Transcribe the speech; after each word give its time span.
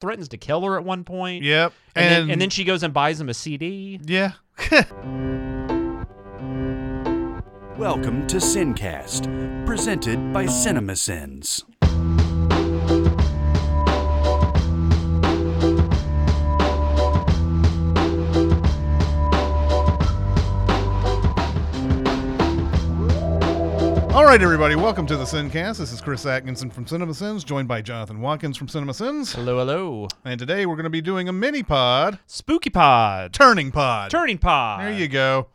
threatens 0.00 0.28
to 0.28 0.38
kill 0.38 0.62
her 0.62 0.76
at 0.76 0.84
one 0.84 1.04
point. 1.04 1.44
Yep. 1.44 1.72
And, 1.94 2.10
then, 2.10 2.30
and 2.30 2.40
then 2.40 2.50
she 2.50 2.64
goes 2.64 2.82
and 2.82 2.92
buys 2.92 3.20
him 3.20 3.28
a 3.28 3.34
CD. 3.34 4.00
yeah. 4.04 4.32
Welcome 7.76 8.26
to 8.26 8.36
Sincast, 8.36 9.24
presented 9.64 10.32
by 10.34 10.44
CinemaSins. 10.44 11.64
All 24.20 24.26
right, 24.26 24.42
everybody. 24.42 24.74
Welcome 24.74 25.06
to 25.06 25.16
the 25.16 25.24
Sincast. 25.24 25.78
This 25.78 25.92
is 25.92 26.02
Chris 26.02 26.26
Atkinson 26.26 26.68
from 26.68 26.86
Cinema 26.86 27.14
Sins, 27.14 27.42
joined 27.42 27.68
by 27.68 27.80
Jonathan 27.80 28.20
Watkins 28.20 28.58
from 28.58 28.68
Cinema 28.68 28.92
Sins. 28.92 29.32
Hello, 29.32 29.56
hello. 29.60 30.08
And 30.26 30.38
today 30.38 30.66
we're 30.66 30.76
going 30.76 30.84
to 30.84 30.90
be 30.90 31.00
doing 31.00 31.26
a 31.30 31.32
mini 31.32 31.62
pod, 31.62 32.18
Spooky 32.26 32.68
Pod. 32.68 33.32
turning 33.32 33.72
pod. 33.72 34.10
Turning 34.10 34.36
Pod. 34.36 34.82
There 34.82 34.92
you 34.92 35.08
go. 35.08 35.46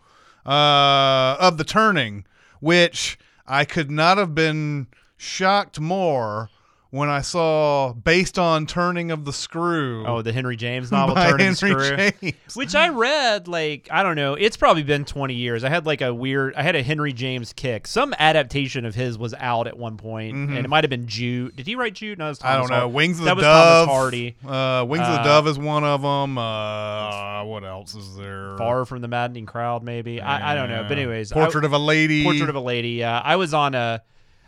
Uh, 0.43 1.38
of 1.40 1.59
the 1.59 1.63
turning, 1.63 2.26
which 2.59 3.20
I 3.45 3.66
could 3.66 3.91
not 3.91 4.17
have 4.17 4.34
been 4.34 4.88
shocked 5.16 5.79
more 5.79 6.49
when 6.95 7.09
I 7.09 7.22
saw 7.22 7.91
based 7.94 8.40
on 8.40 8.66
turning 8.66 9.12
of 9.12 9.26
the 9.26 9.34
screw. 9.34 10.05
Oh, 10.08 10.22
the 10.22 10.31
Henry 10.31 10.55
James 10.55 10.91
novel 10.94 11.16
Turning 11.16 11.54
Henry 11.54 11.55
Screw. 11.55 11.98
James. 12.21 12.55
Which 12.55 12.73
I 12.73 12.88
read, 12.90 13.48
like, 13.49 13.90
I 13.91 14.02
don't 14.04 14.16
know. 14.16 14.35
It's 14.35 14.55
probably 14.55 14.84
been 14.84 15.04
20 15.04 15.34
years. 15.34 15.63
I 15.63 15.70
had, 15.70 15.85
like, 15.85 16.02
a 16.02 16.13
weird, 16.13 16.55
I 16.55 16.63
had 16.63 16.76
a 16.76 16.81
Henry 16.84 17.12
James 17.12 17.52
kick. 17.54 17.85
Some 17.88 18.13
adaptation 18.18 18.85
of 18.85 18.95
his 18.95 19.18
was 19.18 19.34
out 19.34 19.68
at 19.68 19.77
one 19.77 19.98
point, 19.98 20.35
and 20.35 20.58
it 20.58 20.70
might 20.70 20.84
have 20.84 20.90
been 20.90 21.08
Jude. 21.08 21.55
Did 21.55 21.68
he 21.68 21.76
write 21.76 21.95
Jude? 21.95 22.18
No, 22.20 22.31
Mm-hmm. 22.31 22.48
I 22.48 22.58
don't 22.58 22.70
know. 22.70 22.88
Wings 22.88 23.20
of 23.20 23.26
the 23.26 23.35
Dove. 23.35 23.38
that 23.38 23.41
the 23.43 23.48
was 23.48 23.55
Dove. 23.55 23.88
Thomas 23.88 23.96
Hardy. 23.96 24.35
Uh, 24.48 24.85
Wings 24.85 25.07
of 25.07 25.13
the 25.13 25.20
Uh, 25.20 25.23
Dove 25.23 25.48
is 25.48 25.59
one 25.59 25.84
of 25.84 26.02
them. 26.02 26.38
Uh, 26.38 27.43
what 27.43 27.63
else 27.63 27.93
is 27.96 28.16
there? 28.16 28.55
Far 28.57 28.85
from 28.85 29.01
the 29.01 29.07
maddening 29.07 29.46
crowd, 29.46 29.84
maybe. 29.84 30.21
I, 30.21 30.51
I 30.54 30.55
don't 30.55 30.70
know. 30.70 30.84
But 30.88 30.98
Yeah. 30.98 31.04
anyways, 31.04 31.32
I- 31.32 31.35
Portrait 31.35 31.66
of 31.66 31.73
a 31.73 31.77
Lady. 31.77 32.23
Portrait 32.23 32.49
of 32.49 32.55
a 32.55 32.60
Lady. 32.62 32.91
Yeah, 32.91 33.20
I 33.23 33.35
was 33.35 33.54
on 33.54 33.76
a, 33.76 34.01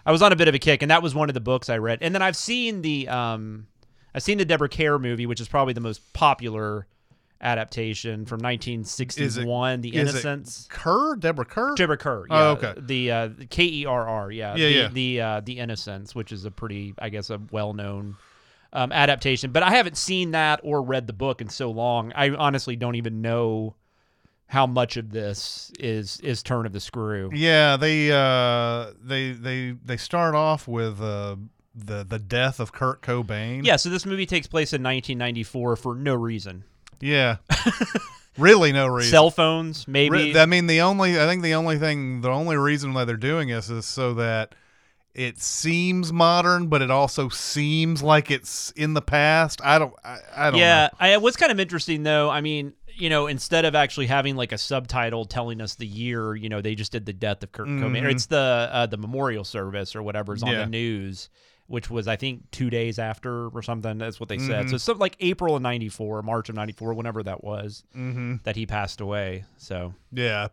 I 0.08 0.11
was 0.11 0.22
on 0.22 0.31
a 0.31 0.36
bit 0.38 0.47
of 0.47 0.55
a 0.55 0.59
kick, 0.59 0.81
and 0.81 0.89
that 0.89 1.03
was 1.03 1.13
one 1.13 1.30
of 1.30 1.33
the 1.33 1.41
books 1.41 1.69
I 1.69 1.77
read. 1.80 2.00
And 2.02 2.16
then 2.16 2.22
I've 2.22 2.38
seen 2.38 2.81
the, 2.81 3.09
um, 3.09 3.67
I've 4.16 4.23
seen 4.23 4.38
the 4.38 4.45
Deborah 4.45 4.69
Kerr 4.69 4.97
movie, 4.97 5.25
which 5.25 5.41
is 5.41 5.50
probably 5.50 5.73
the 5.73 5.81
most 5.81 6.13
popular 6.13 6.88
adaptation 7.41 8.25
from 8.25 8.39
1961, 8.39 9.81
The 9.81 9.89
Innocents. 9.89 10.67
Kerr, 10.69 11.17
Deborah 11.17 11.45
Kerr. 11.45 11.75
Deborah 11.75 11.97
Kerr. 11.97 12.25
Yeah, 12.30 12.39
Oh, 12.39 12.52
okay. 12.52 12.73
The 12.78 13.11
uh, 13.11 13.30
K 13.50 13.66
E 13.66 13.85
R 13.85 14.08
R. 14.08 14.31
Yeah. 14.31 14.55
Yeah, 14.55 14.67
the, 14.67 14.73
yeah. 14.73 14.89
The 14.91 15.22
uh, 15.22 15.41
the 15.41 15.59
Innocents, 15.59 16.16
which 16.16 16.31
is 16.31 16.45
a 16.45 16.52
pretty, 16.52 16.94
I 17.00 17.09
guess, 17.09 17.30
a 17.30 17.41
well 17.52 17.73
known. 17.73 18.16
Um, 18.73 18.91
adaptation, 18.91 19.52
but 19.52 19.63
I 19.63 19.72
haven't 19.72 19.95
seen 19.95 20.31
that 20.31 20.59
or 20.61 20.81
read 20.81 21.08
the 21.08 21.13
book 21.13 21.39
in 21.41 21.47
so 21.47 21.72
long. 21.72 22.11
I 22.13 22.31
honestly 22.31 22.75
don't 22.75 22.95
even 22.95 23.22
know 23.22 23.75
how 24.48 24.66
much 24.66 24.98
of 24.98 25.12
this 25.12 25.72
is 25.80 26.20
is 26.22 26.42
turn 26.42 26.66
of 26.66 26.73
the 26.73 26.80
screw. 26.80 27.30
Yeah, 27.34 27.78
they 27.78 28.12
uh, 28.12 28.94
they 29.03 29.31
they 29.34 29.76
they 29.86 29.98
start 29.98 30.36
off 30.36 30.67
with 30.67 31.02
uh, 31.02 31.36
the 31.76 32.03
the 32.03 32.20
death 32.20 32.59
of 32.59 32.72
Kurt 32.72 33.02
Cobain. 33.02 33.66
Yeah, 33.66 33.75
so 33.75 33.90
this 33.90 34.06
movie 34.06 34.25
takes 34.25 34.48
place 34.48 34.73
in 34.73 34.81
1994 34.81 35.75
for 35.75 35.95
no 35.95 36.16
reason. 36.16 36.64
yeah. 37.00 37.38
really, 38.38 38.72
no 38.72 38.88
reason. 38.88 39.12
Cell 39.12 39.30
phones, 39.31 39.88
maybe. 39.88 40.34
Re- 40.34 40.40
I 40.40 40.45
mean, 40.45 40.68
the 40.68 40.81
only 40.81 41.20
I 41.20 41.25
think 41.25 41.44
the 41.44 41.56
only 41.56 41.78
thing, 41.78 42.22
the 42.22 42.30
only 42.30 42.56
reason 42.56 42.94
why 42.94 43.06
they're 43.06 43.18
doing 43.18 43.50
this 43.50 43.70
is 43.70 43.86
so 43.86 44.14
that 44.16 44.56
it 45.14 45.40
seems 45.40 46.14
modern, 46.14 46.68
but 46.68 46.81
it 46.81 46.92
also 46.92 47.28
seems 47.28 48.03
like 48.03 48.30
it's 48.30 48.72
in 48.72 48.94
the 48.94 49.02
past. 49.02 49.59
I 49.64 49.80
don't. 49.80 49.94
I, 50.03 50.20
I 50.36 50.52
don't. 50.52 50.59
yeah. 50.59 50.90
I, 51.00 51.18
what's 51.18 51.38
kind 51.38 51.52
of 51.52 51.59
interesting 51.59 52.03
though, 52.03 52.30
I 52.30 52.42
mean, 52.42 52.73
you 52.98 53.09
know, 53.09 53.28
instead 53.28 53.64
of 53.66 53.76
actually 53.76 54.08
having 54.08 54.36
like 54.36 54.52
a 54.52 54.58
subtitle 54.58 55.26
telling 55.26 55.62
us 55.62 55.76
the 55.76 55.88
year, 55.88 56.36
you 56.36 56.50
know, 56.50 56.62
they 56.62 56.76
just 56.76 56.92
did 56.92 57.06
the 57.06 57.14
death 57.14 57.44
of 57.44 57.52
Kurt 57.52 57.67
Cobain. 57.67 58.03
Or 58.03 58.09
it's 58.09 58.25
the 58.25 58.69
uh, 58.72 58.85
the 58.88 58.97
memorial 58.97 59.44
service 59.44 59.96
or 59.96 60.02
whatever's 60.03 60.44
on 60.44 60.50
Mm-hmm. 60.50 60.58
Yeah. 60.59 60.66
the 60.66 60.69
news, 60.72 61.30
which 61.68 61.90
was 61.90 62.08
I 62.08 62.16
think 62.16 62.50
two 62.52 62.69
days 62.69 62.97
after 63.00 63.47
or 63.50 63.62
something. 63.62 63.97
That's 63.97 64.19
what 64.19 64.30
they 64.30 64.40
said. 64.40 64.66
Mm-hmm. 64.66 64.69
So 64.72 64.78
something 64.78 65.00
like 65.02 65.16
April 65.19 65.56
of 65.56 65.62
'94, 65.62 66.22
March 66.24 66.50
of 66.50 66.56
'94, 66.56 66.94
whenever 66.94 67.24
that 67.24 67.44
was, 67.44 67.84
Mm-hmm. 67.96 68.35
that 68.44 68.56
he 68.56 68.66
passed 68.66 69.00
away. 69.02 69.46
So 69.58 69.94
Yeah. 70.12 70.47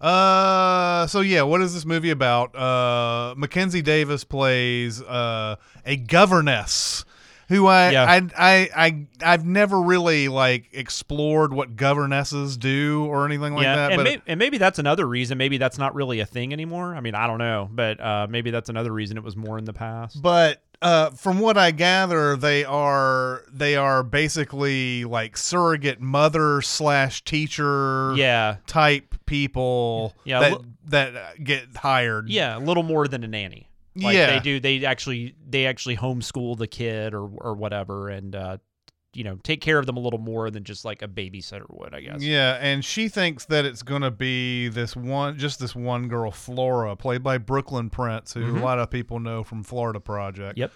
Uh, 0.00 1.06
so 1.06 1.20
yeah, 1.20 1.42
what 1.42 1.60
is 1.60 1.74
this 1.74 1.84
movie 1.84 2.10
about? 2.10 2.56
Uh, 2.56 3.34
Mackenzie 3.36 3.82
Davis 3.82 4.24
plays 4.24 5.02
uh, 5.02 5.56
a 5.84 5.96
governess 5.96 7.04
who 7.50 7.66
I, 7.66 7.90
Yeah. 7.90 8.04
I 8.08 8.22
I 8.38 8.68
I 8.74 9.06
I've 9.34 9.44
never 9.44 9.82
really 9.82 10.28
like 10.28 10.68
explored 10.72 11.52
what 11.52 11.76
governesses 11.76 12.56
do 12.56 13.04
or 13.06 13.26
anything 13.26 13.52
like 13.54 13.64
yeah, 13.64 13.76
that. 13.76 13.92
and, 13.92 13.98
but 13.98 14.04
may- 14.04 14.22
and 14.26 14.38
maybe 14.38 14.56
that's 14.56 14.78
another 14.78 15.06
reason. 15.06 15.36
Maybe 15.36 15.58
that's 15.58 15.76
not 15.76 15.94
really 15.94 16.20
a 16.20 16.26
thing 16.26 16.52
anymore. 16.54 16.94
I 16.96 17.00
mean, 17.00 17.14
I 17.14 17.26
don't 17.26 17.38
know, 17.38 17.68
but 17.70 18.00
uh, 18.00 18.26
maybe 18.30 18.50
that's 18.50 18.70
another 18.70 18.92
reason 18.92 19.18
it 19.18 19.22
was 19.24 19.36
more 19.36 19.58
in 19.58 19.64
the 19.66 19.72
past. 19.74 20.22
but 20.22 20.62
uh, 20.82 21.10
from 21.10 21.40
what 21.40 21.58
I 21.58 21.72
gather, 21.72 22.36
they 22.36 22.64
are 22.64 23.42
they 23.52 23.76
are 23.76 24.02
basically 24.02 25.04
like 25.04 25.36
surrogate 25.36 26.00
mother 26.00 26.62
slash 26.62 27.22
teacher 27.24 28.14
Yeah, 28.16 28.56
type 28.66 29.14
people 29.26 30.14
Yeah, 30.24 30.40
that 30.40 30.52
lo- 30.52 30.64
that 30.86 31.44
get 31.44 31.76
hired. 31.76 32.30
yeah, 32.30 32.56
a 32.56 32.60
little 32.60 32.82
more 32.82 33.06
than 33.08 33.24
a 33.24 33.28
nanny. 33.28 33.69
Like 33.96 34.14
Yeah. 34.14 34.34
they 34.34 34.40
do. 34.40 34.60
They 34.60 34.84
actually 34.84 35.34
they 35.48 35.66
actually 35.66 35.96
homeschool 35.96 36.56
the 36.58 36.66
kid 36.66 37.14
or 37.14 37.22
or 37.26 37.54
whatever, 37.54 38.08
and 38.08 38.34
uh, 38.36 38.58
you 39.14 39.24
know 39.24 39.36
take 39.42 39.60
care 39.60 39.78
of 39.78 39.86
them 39.86 39.96
a 39.96 40.00
little 40.00 40.20
more 40.20 40.50
than 40.50 40.62
just 40.62 40.84
like 40.84 41.02
a 41.02 41.08
babysitter 41.08 41.66
would, 41.70 41.92
I 41.94 42.00
guess. 42.00 42.22
Yeah, 42.22 42.56
and 42.60 42.84
she 42.84 43.08
thinks 43.08 43.46
that 43.46 43.64
it's 43.64 43.82
going 43.82 44.02
to 44.02 44.10
be 44.12 44.68
this 44.68 44.94
one, 44.94 45.36
just 45.38 45.58
this 45.58 45.74
one 45.74 46.06
girl, 46.08 46.30
Flora, 46.30 46.94
played 46.94 47.22
by 47.22 47.38
Brooklyn 47.38 47.90
Prince, 47.90 48.34
who 48.34 48.56
a 48.56 48.60
lot 48.60 48.78
of 48.78 48.90
people 48.90 49.18
know 49.18 49.42
from 49.42 49.62
Florida 49.64 49.98
Project. 50.00 50.56
Yep. 50.58 50.72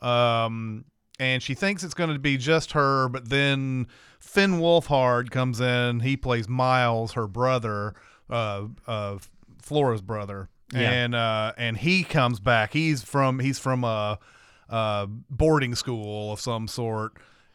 Um, 0.00 0.84
and 1.18 1.42
she 1.42 1.54
thinks 1.54 1.82
it's 1.84 1.94
going 1.94 2.12
to 2.12 2.18
be 2.18 2.36
just 2.36 2.72
her, 2.72 3.08
but 3.08 3.28
then 3.28 3.86
Finn 4.18 4.60
Wolfhard 4.60 5.30
comes 5.30 5.60
in. 5.60 6.00
He 6.00 6.16
plays 6.16 6.48
Miles, 6.48 7.12
her 7.12 7.26
brother, 7.28 7.94
uh, 8.30 8.66
uh, 8.86 9.18
Flora's 9.60 10.02
brother, 10.02 10.48
Yeah. 10.72 10.90
and 10.90 11.14
uh, 11.14 11.52
and 11.56 11.76
he 11.76 12.04
comes 12.04 12.40
back. 12.40 12.72
He's 12.72 13.02
from 13.02 13.38
he's 13.38 13.58
from 13.58 13.84
a, 13.84 14.18
a 14.68 15.06
boarding 15.30 15.74
school 15.74 16.32
of 16.32 16.40
some 16.40 16.68
sort. 16.68 17.12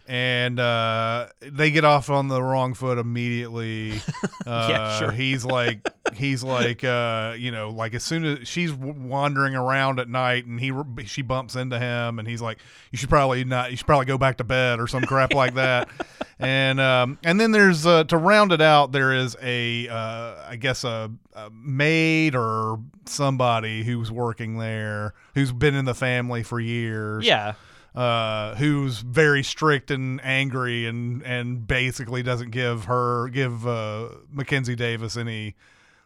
And 0.10 0.58
uh, 0.58 1.28
they 1.42 1.70
get 1.70 1.84
off 1.84 2.10
on 2.10 2.30
the 2.30 2.42
wrong 2.42 2.74
foot 2.74 2.98
immediately. 2.98 4.02
Uh, 4.46 4.68
Yeah, 4.70 5.00
sure. 5.00 5.12
He's 5.12 5.44
like, 5.44 5.86
he's 6.14 6.42
like, 6.42 6.82
uh, 6.82 7.36
you 7.38 7.52
know, 7.52 7.70
like 7.70 7.94
as 7.94 8.04
soon 8.04 8.24
as 8.24 8.48
she's 8.48 8.72
wandering 8.72 9.56
around 9.56 10.00
at 10.00 10.08
night, 10.08 10.46
and 10.46 10.58
he 10.58 10.72
she 11.06 11.22
bumps 11.22 11.58
into 11.58 11.78
him, 11.78 12.18
and 12.18 12.26
he's 12.26 12.42
like, 12.42 12.60
you 12.92 12.98
should 12.98 13.10
probably 13.10 13.44
not, 13.44 13.72
you 13.72 13.76
should 13.78 13.86
probably 13.88 14.06
go 14.06 14.18
back 14.18 14.38
to 14.38 14.46
bed 14.46 14.80
or 14.80 14.88
some 14.88 15.04
crap 15.04 15.34
like 15.34 15.56
that. 15.56 15.90
And 16.40 16.80
um, 16.80 17.18
and 17.24 17.40
then 17.42 17.50
there's 17.52 17.86
uh, 17.86 18.04
to 18.06 18.16
round 18.16 18.52
it 18.52 18.62
out, 18.62 18.92
there 18.92 19.12
is 19.12 19.36
a, 19.42 19.88
uh, 19.90 20.36
I 20.48 20.56
guess 20.56 20.84
a, 20.84 21.12
a 21.34 21.50
maid 21.50 22.36
or 22.36 22.80
somebody 23.06 23.84
who's 23.84 24.12
working 24.12 24.60
there, 24.60 25.16
who's 25.34 25.52
been 25.52 25.74
in 25.74 25.86
the 25.86 25.96
family 25.96 26.44
for 26.44 26.60
years 26.60 27.26
Yeah. 27.26 27.54
Uh, 27.98 28.54
who's 28.58 29.00
very 29.00 29.42
strict 29.42 29.90
and 29.90 30.24
angry 30.24 30.86
and 30.86 31.24
and 31.24 31.66
basically 31.66 32.22
doesn't 32.22 32.52
give 32.52 32.86
her 32.86 33.28
give 33.30 33.66
uh, 33.68 34.10
Mackenzie 34.32 34.76
Davis 34.76 35.18
any 35.18 35.56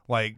like 0.07 0.37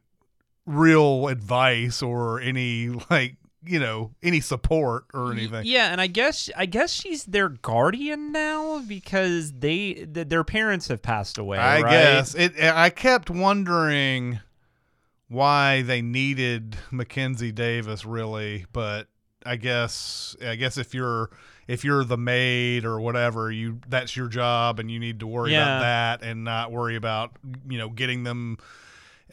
real 0.65 1.27
advice 1.27 2.01
or 2.01 2.39
any 2.41 2.89
like 3.11 3.35
you 3.63 3.79
know 3.79 4.15
any 4.23 4.39
support 4.39 5.05
or 5.13 5.31
anything. 5.31 5.61
Yeah, 5.67 5.91
and 5.91 6.01
I 6.01 6.07
guess 6.07 6.49
I 6.57 6.65
guess 6.65 6.91
she's 6.91 7.25
their 7.25 7.49
guardian 7.49 8.31
now 8.31 8.79
because 8.87 9.53
they 9.53 10.07
th- 10.11 10.29
their 10.29 10.43
parents 10.43 10.87
have 10.87 11.03
passed 11.03 11.37
away. 11.37 11.59
I 11.59 11.81
right? 11.81 11.91
guess 11.91 12.33
it. 12.33 12.59
I 12.59 12.89
kept 12.89 13.29
wondering 13.29 14.39
why 15.27 15.83
they 15.83 16.01
needed 16.01 16.77
Mackenzie 16.89 17.51
Davis 17.51 18.05
really, 18.05 18.65
but 18.73 19.07
I 19.45 19.55
guess 19.55 20.35
I 20.45 20.55
guess 20.55 20.77
if 20.77 20.93
you're 20.93 21.29
if 21.67 21.83
you're 21.85 22.03
the 22.03 22.17
maid 22.17 22.85
or 22.85 22.99
whatever, 22.99 23.51
you 23.51 23.79
that's 23.87 24.15
your 24.17 24.27
job 24.27 24.79
and 24.79 24.89
you 24.91 24.99
need 24.99 25.19
to 25.21 25.27
worry 25.27 25.51
Yeah. 25.53 25.63
about 25.63 25.81
that 26.19 26.27
and 26.27 26.43
not 26.43 26.71
worry 26.71 26.95
about 26.95 27.31
you 27.69 27.77
know 27.77 27.89
getting 27.89 28.23
them 28.23 28.57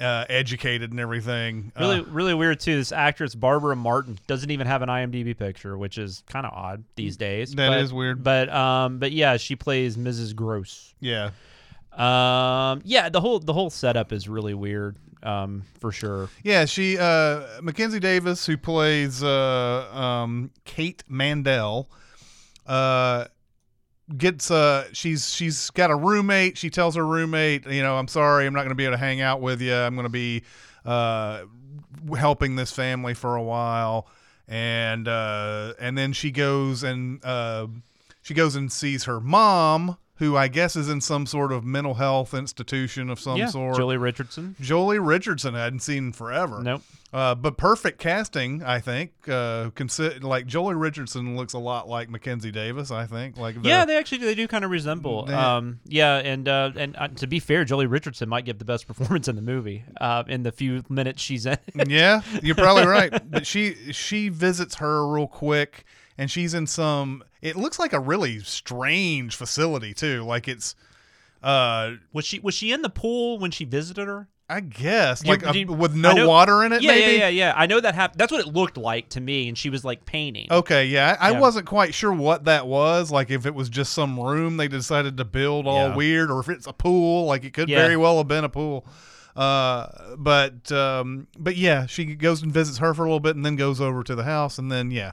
uh, 0.00 0.24
educated 0.30 0.92
and 0.92 1.00
everything. 1.00 1.72
Uh, 1.76 1.80
Really, 1.80 2.00
really 2.02 2.34
weird 2.34 2.58
too. 2.60 2.76
This 2.76 2.90
actress 2.92 3.34
Barbara 3.34 3.76
Marten 3.76 4.18
doesn't 4.26 4.50
even 4.50 4.66
have 4.66 4.80
an 4.82 4.88
IMDb 4.88 5.36
picture, 5.36 5.76
which 5.76 5.98
is 5.98 6.22
kind 6.28 6.46
of 6.46 6.52
odd 6.54 6.84
these 6.96 7.16
days. 7.18 7.54
That 7.54 7.76
is 7.78 7.86
is 7.86 7.92
weird. 7.92 8.22
But 8.24 8.48
um, 8.48 8.98
but 8.98 9.12
yeah, 9.12 9.36
she 9.36 9.56
plays 9.56 9.96
Mrs. 9.96 10.34
Grose. 10.34 10.94
yeah. 11.00 11.30
Um, 11.92 12.82
yeah, 12.84 13.08
the 13.08 13.20
whole 13.20 13.40
the 13.40 13.52
whole 13.52 13.70
setup 13.70 14.12
is 14.12 14.28
really 14.28 14.54
weird. 14.54 14.96
Um, 15.22 15.64
for 15.78 15.92
sure. 15.92 16.30
Yeah, 16.42 16.64
she 16.64 16.96
uh 16.98 17.60
Mackenzie 17.62 18.00
Davis 18.00 18.46
who 18.46 18.56
plays 18.56 19.22
uh 19.22 19.88
um 19.92 20.50
Kate 20.64 21.02
Mandell 21.10 21.88
uh 22.66 23.26
gets 24.16 24.50
uh 24.50 24.88
she's 24.92 25.32
she's 25.32 25.70
got 25.70 25.90
a 25.90 25.94
roommate. 25.96 26.56
She 26.56 26.70
tells 26.70 26.96
her 26.96 27.06
roommate, 27.06 27.66
you 27.66 27.82
know, 27.82 27.96
I'm 27.96 28.08
sorry, 28.08 28.46
I'm 28.46 28.54
not 28.54 28.60
going 28.60 28.70
to 28.70 28.74
be 28.74 28.84
able 28.84 28.94
to 28.94 28.98
hang 28.98 29.20
out 29.20 29.40
with 29.40 29.60
you. 29.60 29.74
I'm 29.74 29.94
going 29.94 30.06
to 30.06 30.08
be 30.08 30.42
uh 30.86 31.42
helping 32.16 32.56
this 32.56 32.72
family 32.72 33.12
for 33.12 33.36
a 33.36 33.42
while, 33.42 34.08
and 34.48 35.06
uh 35.06 35.74
and 35.78 35.98
then 35.98 36.14
she 36.14 36.30
goes 36.30 36.82
and 36.82 37.22
uh 37.24 37.66
she 38.22 38.32
goes 38.32 38.56
and 38.56 38.72
sees 38.72 39.04
her 39.04 39.20
mom. 39.20 39.98
Who 40.20 40.36
I 40.36 40.48
guess 40.48 40.76
is 40.76 40.88
in 40.88 41.00
some 41.00 41.26
sort 41.26 41.50
of 41.50 41.64
mental 41.64 41.94
health 41.94 42.32
institution 42.34 43.10
of 43.10 43.18
some 43.18 43.38
yeah, 43.38 43.46
sort. 43.46 43.74
Julie 43.76 43.96
Richardson. 43.96 44.54
Joely 44.60 45.04
Richardson 45.04 45.54
I 45.56 45.64
hadn't 45.64 45.80
seen 45.80 46.12
forever. 46.12 46.62
Nope. 46.62 46.82
Uh, 47.12 47.34
but 47.34 47.56
perfect 47.56 47.98
casting, 47.98 48.62
I 48.62 48.78
think. 48.78 49.10
Uh, 49.26 49.70
consi- 49.70 50.22
like 50.22 50.46
Joely 50.46 50.78
Richardson 50.80 51.36
looks 51.36 51.54
a 51.54 51.58
lot 51.58 51.88
like 51.88 52.08
Mackenzie 52.08 52.52
Davis. 52.52 52.90
I 52.92 53.06
think. 53.06 53.36
Like 53.36 53.56
Yeah, 53.62 53.84
they 53.84 53.96
actually 53.96 54.18
they 54.18 54.34
do 54.36 54.46
kind 54.46 54.64
of 54.64 54.70
resemble. 54.70 55.24
They- 55.24 55.34
Um, 55.34 55.80
yeah, 55.86 56.16
and 56.18 56.46
uh, 56.46 56.70
and 56.76 56.94
uh, 56.96 57.08
to 57.08 57.26
be 57.26 57.40
fair, 57.40 57.64
Joely 57.64 57.90
Richardson 57.90 58.28
might 58.28 58.44
give 58.44 58.58
the 58.58 58.64
best 58.64 58.86
performance 58.86 59.26
in 59.26 59.34
the 59.36 59.42
movie. 59.42 59.84
Uh, 60.00 60.22
in 60.28 60.42
the 60.44 60.52
few 60.52 60.84
minutes 60.88 61.20
she's 61.22 61.46
in. 61.46 61.58
yeah, 61.88 62.20
you're 62.42 62.54
probably 62.54 62.86
right. 62.98 63.10
But 63.30 63.46
she 63.46 63.74
she 63.92 64.28
visits 64.28 64.76
her 64.76 65.08
real 65.08 65.26
quick, 65.26 65.84
and 66.20 66.30
she's 66.30 66.54
in 66.54 66.66
some. 66.66 67.24
It 67.42 67.56
looks 67.56 67.78
like 67.78 67.92
a 67.92 67.98
really 68.00 68.38
strange 68.40 69.34
facility 69.34 69.94
too. 69.94 70.22
Like 70.22 70.46
it's, 70.46 70.76
uh, 71.42 71.92
was 72.12 72.24
she 72.26 72.38
was 72.38 72.54
she 72.54 72.70
in 72.72 72.82
the 72.82 72.90
pool 72.90 73.38
when 73.38 73.50
she 73.50 73.64
visited 73.64 74.06
her? 74.06 74.28
I 74.48 74.58
guess 74.60 75.22
You- 75.24 75.30
like 75.30 75.44
a- 75.44 75.64
with 75.72 75.94
no 75.94 76.12
know- 76.12 76.28
water 76.28 76.64
in 76.64 76.72
it. 76.72 76.82
yeah, 76.82 76.90
maybe? 76.90 77.12
yeah, 77.12 77.18
yeah, 77.18 77.28
yeah. 77.28 77.52
I 77.56 77.66
know 77.66 77.78
that 77.80 77.94
happened. 77.94 78.18
That's 78.18 78.32
what 78.32 78.40
it 78.40 78.52
looked 78.52 78.76
like 78.76 79.08
to 79.10 79.20
me, 79.20 79.48
and 79.48 79.56
she 79.56 79.70
was 79.70 79.84
like 79.84 80.04
painting. 80.04 80.48
Okay, 80.50 80.86
yeah. 80.86 81.16
I, 81.20 81.28
I 81.28 81.38
wasn't 81.40 81.66
quite 81.66 81.94
sure 81.94 82.12
what 82.12 82.44
that 82.46 82.66
was. 82.66 83.12
Like 83.12 83.30
if 83.30 83.46
it 83.46 83.54
was 83.54 83.68
just 83.68 83.92
some 83.92 84.18
room 84.18 84.56
they 84.56 84.66
decided 84.68 85.16
to 85.18 85.24
build 85.24 85.66
all 85.68 85.90
Yeah. 85.90 85.94
weird, 85.96 86.30
or 86.32 86.40
if 86.40 86.48
it's 86.48 86.66
a 86.66 86.72
pool. 86.72 87.26
Like 87.26 87.44
it 87.44 87.52
could 87.54 87.68
Yeah. 87.68 87.78
very 87.78 87.96
well 87.96 88.18
have 88.18 88.26
been 88.28 88.42
a 88.44 88.48
pool. 88.48 88.84
Uh, 89.36 89.86
but 90.18 90.70
um, 90.72 91.28
but 91.38 91.56
yeah, 91.56 91.86
she 91.86 92.16
goes 92.16 92.42
and 92.42 92.52
visits 92.52 92.78
her 92.78 92.92
for 92.92 93.02
a 93.02 93.06
little 93.06 93.20
bit, 93.20 93.36
and 93.36 93.46
then 93.46 93.54
goes 93.54 93.80
over 93.80 94.02
to 94.02 94.14
the 94.16 94.24
house, 94.24 94.58
and 94.58 94.70
then 94.70 94.90
yeah, 94.90 95.12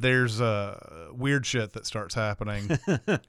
there's 0.00 0.40
uh 0.40 1.08
weird 1.12 1.46
shit 1.46 1.72
that 1.74 1.86
starts 1.86 2.14
happening. 2.14 2.78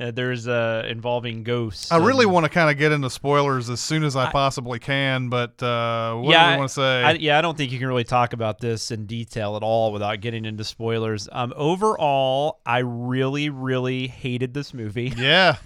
Uh, 0.00 0.12
there's 0.12 0.46
uh 0.46 0.84
involving 0.88 1.42
ghosts. 1.42 1.90
I 1.90 1.96
really 1.96 2.24
want 2.24 2.44
to 2.44 2.48
kind 2.48 2.70
of 2.70 2.78
get 2.78 2.92
into 2.92 3.10
spoilers 3.10 3.68
as 3.68 3.80
soon 3.80 4.04
as 4.04 4.14
I, 4.14 4.30
possibly 4.30 4.78
can, 4.78 5.28
but 5.28 5.60
uh, 5.60 6.14
what 6.14 6.30
yeah, 6.30 6.50
do 6.50 6.52
we 6.52 6.58
want 6.58 6.68
to 6.68 6.74
say? 6.74 7.02
I, 7.02 7.12
yeah, 7.14 7.36
I 7.36 7.40
don't 7.40 7.58
think 7.58 7.72
you 7.72 7.80
can 7.80 7.88
really 7.88 8.04
talk 8.04 8.32
about 8.32 8.60
this 8.60 8.92
in 8.92 9.06
detail 9.06 9.56
at 9.56 9.64
all 9.64 9.92
without 9.92 10.20
getting 10.20 10.44
into 10.44 10.62
spoilers. 10.62 11.28
Um, 11.32 11.52
overall, 11.56 12.60
I 12.64 12.78
really, 12.78 13.50
really 13.50 14.06
hated 14.06 14.54
this 14.54 14.72
movie. 14.72 15.12
yeah, 15.18 15.56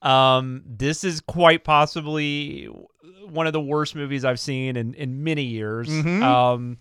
Um, 0.00 0.62
this 0.64 1.02
is 1.02 1.20
quite 1.20 1.64
possibly 1.64 2.66
one 3.28 3.48
of 3.48 3.52
the 3.52 3.60
worst 3.60 3.96
movies 3.96 4.24
I've 4.24 4.38
seen 4.38 4.76
in, 4.76 4.94
in 4.94 5.24
many 5.24 5.42
years. 5.42 5.88
Mhm. 5.88 6.22
Um, 6.22 6.78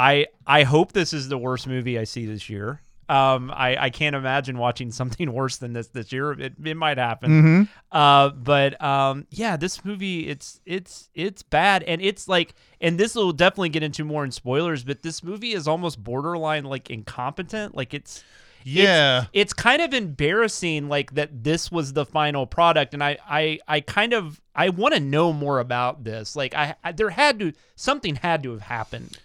I 0.00 0.26
I 0.46 0.62
hope 0.62 0.92
this 0.92 1.12
is 1.12 1.28
the 1.28 1.36
worst 1.36 1.66
movie 1.66 1.98
I 1.98 2.04
see 2.04 2.24
this 2.24 2.48
year. 2.48 2.80
Um, 3.10 3.50
I, 3.50 3.76
I 3.76 3.90
can't 3.90 4.14
imagine 4.14 4.56
watching 4.56 4.92
something 5.00 5.32
worse 5.32 5.58
than 5.58 5.72
this 5.74 5.88
this 5.88 6.10
year. 6.10 6.32
It, 6.32 6.54
it 6.64 6.76
might 6.76 6.96
happen. 6.96 7.30
Mhm. 7.30 7.68
Uh, 7.92 8.30
but 8.30 8.80
um, 8.82 9.26
yeah, 9.30 9.56
this 9.56 9.84
movie 9.84 10.28
it's 10.28 10.60
it's 10.64 11.10
it's 11.14 11.42
bad, 11.42 11.82
and 11.82 12.00
it's 12.00 12.28
like, 12.28 12.54
and 12.80 12.98
this 12.98 13.14
will 13.14 13.32
definitely 13.32 13.68
get 13.68 13.82
into 13.82 14.04
more 14.04 14.24
in 14.24 14.30
spoilers. 14.30 14.84
But 14.84 15.02
this 15.02 15.22
movie 15.22 15.52
is 15.52 15.68
almost 15.68 16.02
borderline 16.02 16.64
like 16.64 16.88
incompetent. 16.88 17.76
Like 17.76 17.92
it's 17.92 18.24
yeah. 18.64 19.24
it's 19.32 19.52
kind 19.52 19.82
of 19.82 19.92
embarrassing 19.92 20.88
like 20.88 21.14
that 21.14 21.44
this 21.44 21.70
was 21.70 21.94
the 21.94 22.04
final 22.04 22.46
product 22.46 22.92
and 22.92 23.02
i 23.02 23.16
i 23.26 23.58
i 23.66 23.80
kind 23.80 24.12
of 24.12 24.38
i 24.54 24.68
want 24.68 24.92
to 24.92 25.00
know 25.00 25.32
more 25.32 25.60
about 25.60 26.04
this 26.04 26.36
like 26.36 26.54
I, 26.54 26.74
I 26.84 26.92
there 26.92 27.08
had 27.08 27.38
to 27.38 27.52
something 27.74 28.16
had 28.16 28.42
to 28.42 28.50
have 28.52 28.60
happened 28.60 29.16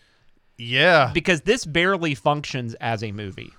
yeah. 0.58 1.12
because 1.14 1.42
this 1.42 1.66
barely 1.66 2.16
functions 2.16 2.74
as 2.76 3.04
a 3.04 3.12
movie 3.12 3.52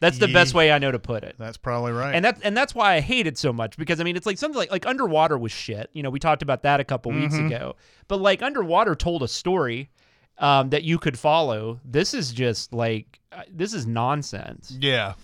that's 0.00 0.16
the 0.18 0.28
Ye- 0.28 0.32
best 0.32 0.54
way 0.54 0.72
i 0.72 0.78
know 0.78 0.90
to 0.90 0.98
put 0.98 1.24
it 1.24 1.36
That's 1.38 1.58
probably 1.58 1.92
right. 1.92 2.14
and 2.14 2.24
that 2.24 2.38
and 2.42 2.56
that's 2.56 2.74
why 2.74 2.94
I 2.94 3.00
hate 3.00 3.26
it 3.26 3.36
so 3.36 3.52
much 3.52 3.76
because 3.76 4.00
I 4.00 4.04
mean 4.04 4.16
it's 4.16 4.24
like 4.26 4.38
something 4.38 4.58
like 4.58 4.70
like 4.70 4.86
underwater 4.86 5.36
was 5.36 5.52
shit. 5.52 5.90
You 5.92 6.02
know, 6.02 6.08
we 6.10 6.18
talked 6.18 6.40
about 6.42 6.62
that 6.62 6.80
a 6.80 6.84
couple 6.84 7.12
weeks 7.12 7.34
Mm-hmm. 7.34 7.46
ago. 7.48 7.76
But 8.08 8.18
like 8.20 8.40
underwater 8.42 8.94
told 8.94 9.22
a 9.22 9.28
story 9.28 9.90
um, 10.38 10.70
that 10.70 10.84
you 10.84 10.98
could 10.98 11.18
follow. 11.18 11.80
This 11.84 12.14
is 12.14 12.32
just 12.32 12.72
like 12.72 13.20
uh, 13.30 13.42
this 13.52 13.74
is 13.74 13.86
nonsense. 13.86 14.74
Yeah. 14.80 15.14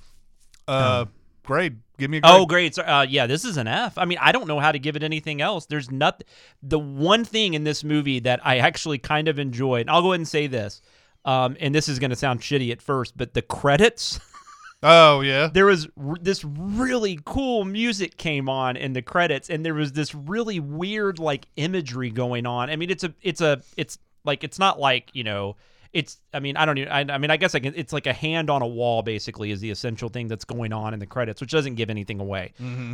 Uh, 0.68 1.06
grade. 1.46 1.78
Give 1.98 2.10
me 2.10 2.18
a 2.18 2.20
grade. 2.20 2.32
Oh, 2.34 2.44
great. 2.44 2.74
So, 2.74 2.82
uh, 2.82 3.06
yeah, 3.08 3.26
this 3.26 3.44
is 3.44 3.56
an 3.56 3.66
F. 3.66 3.96
I 3.96 4.04
mean, 4.04 4.18
I 4.20 4.32
don't 4.32 4.46
know 4.46 4.60
how 4.60 4.70
to 4.72 4.78
give 4.78 4.96
it 4.96 5.02
anything 5.02 5.40
else. 5.40 5.64
There's 5.66 5.90
nothing. 5.90 6.26
The 6.62 6.78
one 6.78 7.24
thing 7.24 7.54
in 7.54 7.64
this 7.64 7.82
movie 7.82 8.20
that 8.20 8.40
I 8.44 8.58
actually 8.58 8.98
kind 8.98 9.28
of 9.28 9.38
enjoyed, 9.38 9.82
and 9.82 9.90
I'll 9.90 10.02
go 10.02 10.12
ahead 10.12 10.20
and 10.20 10.28
say 10.28 10.46
this, 10.46 10.82
um, 11.24 11.56
and 11.58 11.74
this 11.74 11.88
is 11.88 11.98
going 11.98 12.10
to 12.10 12.16
sound 12.16 12.40
shitty 12.40 12.70
at 12.70 12.82
first, 12.82 13.16
but 13.16 13.32
the 13.32 13.40
credits, 13.42 14.20
Oh, 14.82 15.22
yeah. 15.22 15.48
there 15.52 15.64
was 15.66 15.88
r- 15.98 16.16
this 16.20 16.44
really 16.44 17.18
cool 17.24 17.64
music 17.64 18.18
came 18.18 18.48
on 18.48 18.76
in 18.76 18.92
the 18.92 19.00
credits, 19.02 19.48
and 19.48 19.64
there 19.64 19.74
was 19.74 19.92
this 19.92 20.14
really 20.14 20.60
weird 20.60 21.18
like 21.18 21.46
imagery 21.56 22.10
going 22.10 22.44
on. 22.44 22.68
I 22.68 22.76
mean, 22.76 22.90
it's 22.90 23.02
a, 23.04 23.14
it's 23.22 23.40
a, 23.40 23.62
it's 23.78 23.98
like 24.24 24.44
it's 24.44 24.58
not 24.58 24.78
like 24.78 25.10
you 25.14 25.24
know. 25.24 25.56
It's. 25.96 26.18
I 26.34 26.40
mean, 26.40 26.56
I 26.56 26.64
don't. 26.66 26.78
Even, 26.78 26.92
I, 26.92 27.00
I 27.14 27.18
mean, 27.18 27.30
I 27.30 27.36
guess 27.36 27.54
I 27.54 27.58
can. 27.60 27.72
It's 27.76 27.92
like 27.92 28.06
a 28.06 28.12
hand 28.12 28.50
on 28.50 28.62
a 28.62 28.66
wall, 28.66 29.02
basically, 29.02 29.50
is 29.50 29.60
the 29.60 29.70
essential 29.70 30.08
thing 30.08 30.28
that's 30.28 30.44
going 30.44 30.72
on 30.72 30.92
in 30.94 31.00
the 31.00 31.06
credits, 31.06 31.40
which 31.40 31.50
doesn't 31.50 31.74
give 31.76 31.90
anything 31.90 32.20
away. 32.20 32.52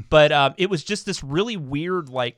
But 0.09 0.31
um, 0.33 0.55
it 0.57 0.71
was 0.71 0.85
just 0.85 1.05
this 1.05 1.23
really 1.25 1.57
weird, 1.57 2.09
like, 2.09 2.37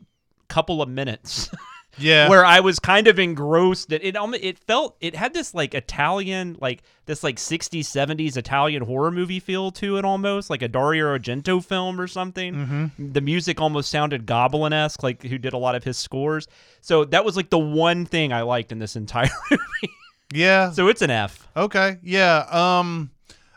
couple 0.48 0.82
of 0.82 0.88
minutes 0.88 1.50
Yeah. 1.98 2.28
where 2.28 2.44
I 2.44 2.58
was 2.60 2.78
kind 2.80 3.06
of 3.06 3.18
engrossed. 3.20 3.92
It 3.92 4.02
it, 4.02 4.16
it 4.42 4.58
felt 4.58 4.96
it 5.00 5.14
had 5.14 5.32
this 5.32 5.54
like 5.54 5.74
Italian, 5.74 6.56
like 6.60 6.82
this 7.06 7.22
like 7.22 7.36
60s 7.36 7.80
70s 7.82 8.36
Italian 8.36 8.82
horror 8.82 9.10
movie 9.12 9.38
feel 9.38 9.70
to 9.72 9.96
it, 9.96 10.04
almost 10.04 10.50
like 10.50 10.62
a 10.62 10.68
Dario 10.68 11.16
Argento 11.16 11.64
film 11.64 12.00
or 12.00 12.08
something. 12.08 12.54
Mm-hmm. 12.54 13.12
The 13.12 13.20
music 13.20 13.60
almost 13.60 13.90
sounded 13.90 14.26
Goblin 14.26 14.72
esque, 14.72 15.02
like 15.04 15.22
who 15.22 15.38
did 15.38 15.52
a 15.52 15.58
lot 15.58 15.76
of 15.76 15.84
his 15.84 15.96
scores. 15.96 16.48
So 16.80 17.04
that 17.06 17.24
was 17.24 17.36
like 17.36 17.50
the 17.50 17.58
one 17.58 18.06
thing 18.06 18.32
I 18.32 18.42
liked 18.42 18.72
in 18.72 18.78
this 18.80 18.96
entire 18.96 19.30
movie. 19.50 19.92
Yeah. 20.32 20.70
so 20.70 20.88
it's 20.88 21.02
an 21.02 21.10
F. 21.10 21.48
Okay. 21.56 21.98
Yeah. 22.02 22.46
Um 22.50 23.10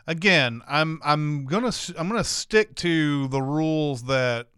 again, 0.08 0.62
I'm 0.66 1.00
I'm 1.04 1.44
going 1.44 1.70
to 1.70 1.94
I'm 1.96 2.08
going 2.08 2.20
to 2.20 2.28
stick 2.28 2.74
to 2.76 3.28
the 3.28 3.42
rules 3.42 4.04
that 4.04 4.48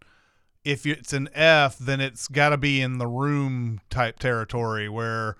if 0.63 0.85
it's 0.85 1.13
an 1.13 1.29
F, 1.35 1.77
then 1.77 2.01
it's 2.01 2.27
got 2.27 2.49
to 2.49 2.57
be 2.57 2.81
in 2.81 2.97
the 2.97 3.07
room 3.07 3.81
type 3.89 4.17
territory 4.17 4.89
where 4.89 5.35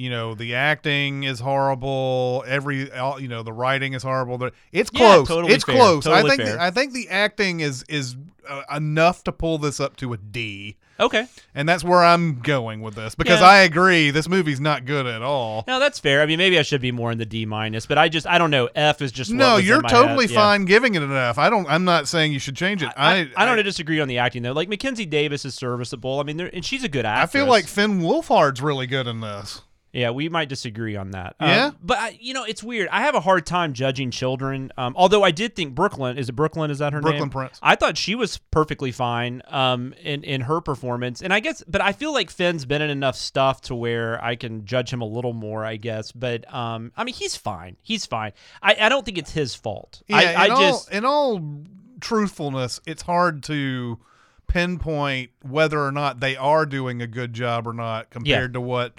you 0.00 0.08
know 0.08 0.34
the 0.34 0.54
acting 0.54 1.24
is 1.24 1.40
horrible 1.40 2.42
every 2.46 2.90
all- 2.92 3.20
you 3.20 3.28
know 3.28 3.42
the 3.42 3.52
writing 3.52 3.92
is 3.92 4.02
horrible 4.02 4.50
it's 4.72 4.90
Yeah, 4.94 4.98
close 4.98 5.28
totally 5.28 5.52
it's 5.52 5.64
fair, 5.64 5.74
close 5.76 6.06
i 6.06 6.22
think 6.22 6.40
fair. 6.42 6.58
i 6.60 6.70
think 6.70 6.92
the 6.94 7.08
acting 7.10 7.60
is 7.60 7.84
is 7.88 8.16
uh, 8.48 8.62
enough 8.74 9.22
to 9.24 9.32
pull 9.32 9.58
this 9.58 9.78
up 9.78 9.96
to 9.96 10.12
a 10.12 10.16
d 10.16 10.76
Okay. 10.98 11.26
and 11.54 11.66
that's 11.68 11.82
where 11.84 12.02
i'm 12.04 12.40
going 12.40 12.80
with 12.82 12.94
this 12.94 13.14
because 13.14 13.40
Yeah. 13.40 13.46
i 13.48 13.58
agree 13.60 14.10
this 14.10 14.28
movie's 14.28 14.60
not 14.60 14.84
good 14.86 15.06
at 15.06 15.22
all 15.22 15.64
No, 15.66 15.78
that's 15.78 15.98
fair. 15.98 16.20
I 16.22 16.26
mean, 16.26 16.38
maybe 16.38 16.58
I 16.58 16.62
should 16.62 16.80
be 16.82 16.92
more 16.92 17.10
in 17.12 17.18
the 17.18 17.24
D 17.26 17.44
minus, 17.46 17.86
but 17.86 17.96
I 17.98 18.08
just 18.08 18.26
I 18.26 18.36
don't 18.38 18.50
know. 18.50 18.68
F 18.74 19.00
is 19.02 19.10
just 19.12 19.30
No, 19.30 19.56
you're 19.56 19.80
totally 19.82 20.26
head. 20.26 20.34
Yeah. 20.34 20.40
fine 20.40 20.64
giving 20.66 20.94
it 20.94 21.02
an 21.02 21.12
F. 21.12 21.38
I 21.38 21.48
don't. 21.48 21.66
I'm 21.68 21.84
not 21.84 22.06
saying 22.08 22.32
you 22.32 22.38
should 22.38 22.56
change 22.56 22.82
it. 22.82 22.90
I, 22.96 23.20
I 23.20 23.28
I, 23.36 23.44
don't 23.46 23.62
disagree 23.64 24.00
on 24.00 24.08
the 24.08 24.18
acting 24.18 24.42
though. 24.42 24.52
Like 24.52 24.68
Mackenzie 24.68 25.06
Davis 25.06 25.44
is 25.44 25.54
serviceable. 25.54 26.20
I 26.20 26.24
mean, 26.24 26.38
and 26.40 26.64
she's 26.64 26.84
a 26.84 26.88
good 26.88 27.06
actress 27.06 27.30
I 27.30 27.38
feel 27.38 27.48
like 27.48 27.66
Finn 27.66 28.00
Wolfhard's 28.00 28.60
really 28.60 28.86
good 28.86 29.06
in 29.06 29.20
this. 29.20 29.62
Yeah, 29.92 30.10
we 30.10 30.28
might 30.28 30.48
disagree 30.48 30.96
on 30.96 31.10
that. 31.12 31.34
Yeah? 31.40 31.66
um, 31.66 31.76
but 31.82 31.98
I, 31.98 32.18
you 32.20 32.32
know, 32.32 32.44
it's 32.44 32.62
weird. 32.62 32.88
I 32.90 33.02
have 33.02 33.14
a 33.14 33.20
hard 33.20 33.44
time 33.44 33.72
judging 33.72 34.10
children. 34.10 34.70
Um, 34.76 34.94
although 34.96 35.22
I 35.22 35.30
did 35.30 35.56
think 35.56 35.74
Brooklyn 35.74 36.16
is 36.16 36.28
it 36.28 36.32
Brooklyn? 36.32 36.70
Is 36.70 36.78
that 36.78 36.92
her 36.92 37.00
name? 37.00 37.02
Brooklyn 37.02 37.22
name? 37.22 37.30
Prince. 37.30 37.58
I 37.62 37.74
thought 37.74 37.98
she 37.98 38.14
was 38.14 38.38
perfectly 38.38 38.92
fine. 38.92 39.42
Um, 39.48 39.94
in 40.02 40.22
in 40.22 40.42
her 40.42 40.60
performance, 40.60 41.22
and 41.22 41.32
I 41.32 41.40
guess, 41.40 41.62
but 41.66 41.80
I 41.80 41.92
feel 41.92 42.12
like 42.12 42.30
Finn's 42.30 42.64
been 42.64 42.82
in 42.82 42.90
enough 42.90 43.16
stuff 43.16 43.62
to 43.62 43.74
where 43.74 44.22
I 44.22 44.36
can 44.36 44.64
judge 44.64 44.92
him 44.92 45.00
a 45.00 45.06
little 45.06 45.32
more. 45.32 45.64
I 45.64 45.76
guess, 45.76 46.12
but 46.12 46.52
um, 46.52 46.92
I 46.96 47.04
mean, 47.04 47.14
he's 47.14 47.36
fine. 47.36 47.76
He's 47.82 48.06
fine. 48.06 48.32
I, 48.62 48.76
I 48.80 48.88
don't 48.88 49.04
think 49.04 49.18
it's 49.18 49.32
his 49.32 49.54
fault. 49.54 50.02
Yeah, 50.06 50.16
I, 50.16 50.22
in 50.22 50.36
I 50.36 50.48
all, 50.48 50.60
just 50.60 50.92
in 50.92 51.04
all 51.04 51.64
truthfulness, 52.00 52.80
it's 52.86 53.02
hard 53.02 53.42
to 53.44 53.98
pinpoint 54.46 55.30
whether 55.42 55.80
or 55.80 55.92
not 55.92 56.20
they 56.20 56.36
are 56.36 56.66
doing 56.66 57.00
a 57.00 57.06
good 57.06 57.32
job 57.32 57.66
or 57.66 57.72
not 57.72 58.10
compared 58.10 58.52
to 58.54 58.60
what, 58.60 58.94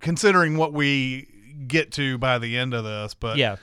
considering 0.00 0.56
what 0.56 0.72
we 0.72 1.28
get 1.66 1.92
to 1.92 2.18
by 2.18 2.38
the 2.38 2.56
end 2.58 2.74
of 2.74 2.84
this. 2.84 3.14
But 3.14 3.36
yeah. 3.36 3.56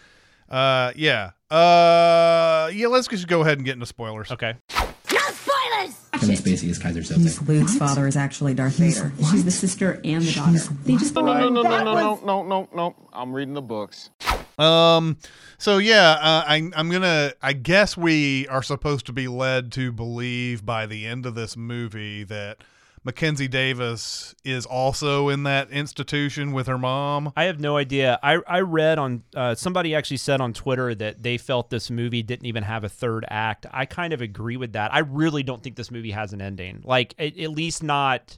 uh, 0.50 0.92
yeah, 0.96 1.32
uh, 1.50 2.70
yeah. 2.74 2.88
Let's 2.88 3.08
just 3.08 3.28
go 3.28 3.42
ahead 3.42 3.58
and 3.58 3.66
get 3.66 3.74
into 3.74 3.86
spoilers. 3.86 4.32
Okay. 4.32 4.56
No 4.74 5.20
spoilers! 5.32 5.96
Kevin 6.14 6.36
Spacey 6.36 6.70
is 6.70 6.80
Keyser 6.80 6.96
He's 7.16 7.40
Soze. 7.40 7.48
Luke's 7.48 7.78
father 7.78 8.08
is 8.08 8.18
actually 8.18 8.54
Darth 8.54 8.76
Vader. 8.76 9.12
She's 9.32 9.46
the 9.46 9.52
sister 9.52 10.02
and 10.04 10.24
the 10.24 10.32
daughter. 10.32 10.60
They 10.84 10.96
just 10.96 11.16
No, 11.16 11.22
no, 11.22 11.50
no, 11.50 11.62
no, 11.62 11.84
no, 11.84 11.94
no, 11.94 12.20
no, 12.24 12.44
no, 12.44 12.70
no. 12.76 12.96
I'm 13.14 13.34
reading 13.34 13.54
the 13.54 13.62
books. 13.62 14.10
Um. 14.58 15.18
So 15.58 15.78
yeah, 15.78 16.12
uh, 16.12 16.44
I, 16.48 16.70
I'm 16.76 16.90
gonna. 16.90 17.34
I 17.42 17.54
guess 17.54 17.96
we 17.96 18.48
are 18.48 18.64
supposed 18.64 19.06
to 19.08 19.14
be 19.14 19.28
led 19.28 19.72
to 19.74 19.92
believe 19.92 20.66
by 20.66 20.86
the 20.86 21.06
end 21.06 21.26
of 21.26 21.36
this 21.36 21.56
movie 21.56 22.24
that 22.26 22.58
Mackenzie 23.04 23.48
Davis 23.48 24.36
is 24.44 24.66
also 24.66 25.30
in 25.30 25.44
that 25.44 25.72
institution 25.72 26.52
with 26.52 26.68
her 26.68 26.78
mom. 26.78 27.32
I 27.36 27.46
have 27.46 27.60
no 27.60 27.78
idea. 27.78 28.20
I 28.22 28.40
I 28.48 28.60
read 28.62 29.00
on 29.00 29.24
uh, 29.36 29.56
somebody 29.56 29.96
actually 29.96 30.18
said 30.18 30.42
on 30.42 30.54
Twitter 30.54 30.94
that 30.96 31.24
they 31.24 31.38
felt 31.38 31.70
this 31.70 31.90
movie 31.90 32.24
didn't 32.24 32.46
even 32.46 32.64
have 32.64 32.84
a 32.84 32.90
third 32.90 33.26
act. 33.30 33.66
I 33.72 33.86
kind 33.86 34.14
of 34.14 34.22
agree 34.22 34.58
with 34.58 34.74
that. 34.74 34.94
I 34.94 35.00
really 35.00 35.44
don't 35.44 35.64
think 35.64 35.76
this 35.76 35.92
movie 35.92 36.12
has 36.12 36.34
an 36.34 36.42
ending. 36.42 36.82
Like 36.84 37.16
at, 37.18 37.38
at 37.38 37.52
least 37.52 37.84
not. 37.84 38.38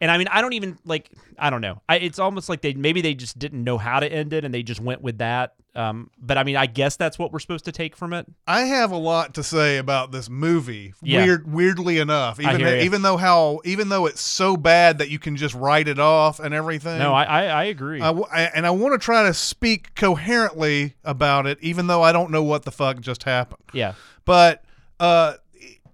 And 0.00 0.10
I 0.10 0.16
mean, 0.18 0.28
I 0.28 0.40
don't 0.40 0.54
even 0.54 0.78
like. 0.84 1.10
I 1.38 1.50
don't 1.50 1.60
know. 1.60 1.80
I, 1.88 1.96
it's 1.98 2.18
almost 2.18 2.48
like 2.48 2.60
they 2.62 2.74
maybe 2.74 3.00
they 3.00 3.14
just 3.14 3.38
didn't 3.38 3.62
know 3.64 3.76
how 3.78 4.00
to 4.00 4.10
end 4.10 4.32
it, 4.32 4.44
and 4.44 4.52
they 4.54 4.62
just 4.62 4.80
went 4.80 5.02
with 5.02 5.18
that. 5.18 5.54
Um, 5.74 6.10
but 6.20 6.36
I 6.36 6.42
mean, 6.42 6.56
I 6.56 6.66
guess 6.66 6.96
that's 6.96 7.16
what 7.18 7.32
we're 7.32 7.38
supposed 7.38 7.66
to 7.66 7.72
take 7.72 7.96
from 7.96 8.12
it. 8.12 8.26
I 8.46 8.62
have 8.62 8.90
a 8.90 8.96
lot 8.96 9.34
to 9.34 9.42
say 9.44 9.76
about 9.78 10.10
this 10.10 10.28
movie. 10.28 10.94
Yeah. 11.00 11.24
Weird, 11.24 11.52
weirdly 11.52 11.98
enough, 11.98 12.40
even 12.40 12.60
ya. 12.60 12.68
even 12.82 13.02
though 13.02 13.16
how 13.16 13.60
even 13.64 13.88
though 13.88 14.06
it's 14.06 14.20
so 14.20 14.56
bad 14.56 14.98
that 14.98 15.10
you 15.10 15.18
can 15.20 15.36
just 15.36 15.54
write 15.54 15.86
it 15.86 15.98
off 16.00 16.40
and 16.40 16.52
everything. 16.52 16.98
No, 16.98 17.14
I 17.14 17.22
I, 17.24 17.42
I 17.44 17.64
agree. 17.64 18.00
I 18.00 18.10
I- 18.10 18.50
and 18.54 18.66
I 18.66 18.70
want 18.70 19.00
to 19.00 19.04
try 19.04 19.22
to 19.22 19.32
speak 19.34 19.94
coherently 19.94 20.96
about 21.04 21.46
it, 21.46 21.58
even 21.60 21.86
though 21.86 22.02
I 22.02 22.12
don't 22.12 22.30
know 22.30 22.42
what 22.42 22.64
the 22.64 22.72
fuck 22.72 23.00
just 23.00 23.22
happened. 23.22 23.62
yeah, 23.72 23.94
But 24.24 24.64
uh, 24.98 25.34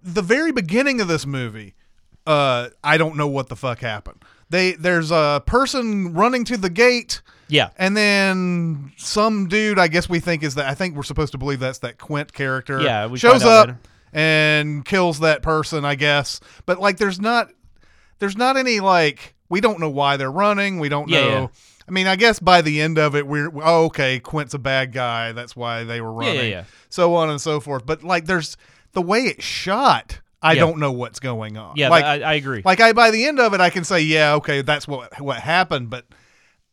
the 0.02 0.22
very 0.22 0.52
beginning 0.52 1.00
of 1.00 1.08
this 1.08 1.26
movie, 1.26 1.74
uh, 2.26 2.68
I 2.82 2.96
don't 2.96 3.16
know 3.16 3.28
what 3.28 3.48
the 3.48 3.56
fuck 3.56 3.78
happened. 3.80 4.22
They 4.50 4.72
there's 4.72 5.10
a 5.10 5.42
person 5.46 6.12
running 6.14 6.44
to 6.46 6.56
the 6.56 6.70
gate, 6.70 7.20
yeah, 7.48 7.70
and 7.76 7.96
then 7.96 8.92
some 8.96 9.48
dude. 9.48 9.78
I 9.78 9.88
guess 9.88 10.08
we 10.08 10.20
think 10.20 10.42
is 10.42 10.54
that. 10.54 10.66
I 10.66 10.74
think 10.74 10.94
we're 10.96 11.02
supposed 11.02 11.32
to 11.32 11.38
believe 11.38 11.58
that's 11.60 11.78
that 11.80 11.98
Quint 11.98 12.32
character. 12.32 12.80
Yeah, 12.80 13.06
we 13.06 13.18
shows 13.18 13.42
up 13.42 13.66
later. 13.68 13.78
and 14.12 14.84
kills 14.84 15.20
that 15.20 15.42
person. 15.42 15.84
I 15.84 15.94
guess, 15.96 16.40
but 16.64 16.78
like, 16.80 16.98
there's 16.98 17.20
not 17.20 17.48
there's 18.20 18.36
not 18.36 18.56
any 18.56 18.78
like 18.80 19.34
we 19.48 19.60
don't 19.60 19.80
know 19.80 19.90
why 19.90 20.16
they're 20.16 20.30
running. 20.30 20.78
We 20.78 20.88
don't 20.88 21.08
Yeah, 21.08 21.20
know. 21.20 21.28
yeah. 21.28 21.46
I 21.88 21.92
mean, 21.92 22.06
I 22.08 22.16
guess 22.16 22.38
by 22.40 22.62
the 22.62 22.80
end 22.80 22.98
of 22.98 23.14
it, 23.16 23.26
we're 23.26 23.50
oh, 23.62 23.84
okay. 23.86 24.18
Quint's 24.20 24.54
a 24.54 24.58
bad 24.58 24.92
guy. 24.92 25.32
That's 25.32 25.54
why 25.56 25.84
they 25.84 26.00
were 26.00 26.12
running. 26.12 26.50
yeah. 26.50 26.64
So 26.88 27.14
on 27.16 27.30
and 27.30 27.40
so 27.40 27.58
forth. 27.60 27.84
But 27.86 28.02
like, 28.04 28.26
there's 28.26 28.56
the 28.92 29.02
way 29.02 29.20
it's 29.22 29.44
shot. 29.44 30.20
I 30.42 30.52
Yeah. 30.52 30.60
don't 30.60 30.78
know 30.78 30.92
what's 30.92 31.18
going 31.18 31.56
on. 31.56 31.74
yeah. 31.76 31.88
like, 31.88 32.04
I, 32.04 32.20
I 32.22 32.34
agree. 32.34 32.62
like 32.64 32.80
I 32.80 32.92
by 32.92 33.10
the 33.10 33.24
end 33.24 33.40
of 33.40 33.54
it, 33.54 33.60
I 33.60 33.70
can 33.70 33.84
say, 33.84 34.00
yeah, 34.00 34.34
okay, 34.34 34.62
that's 34.62 34.86
what 34.86 35.20
what 35.20 35.38
happened. 35.38 35.90
But 35.90 36.04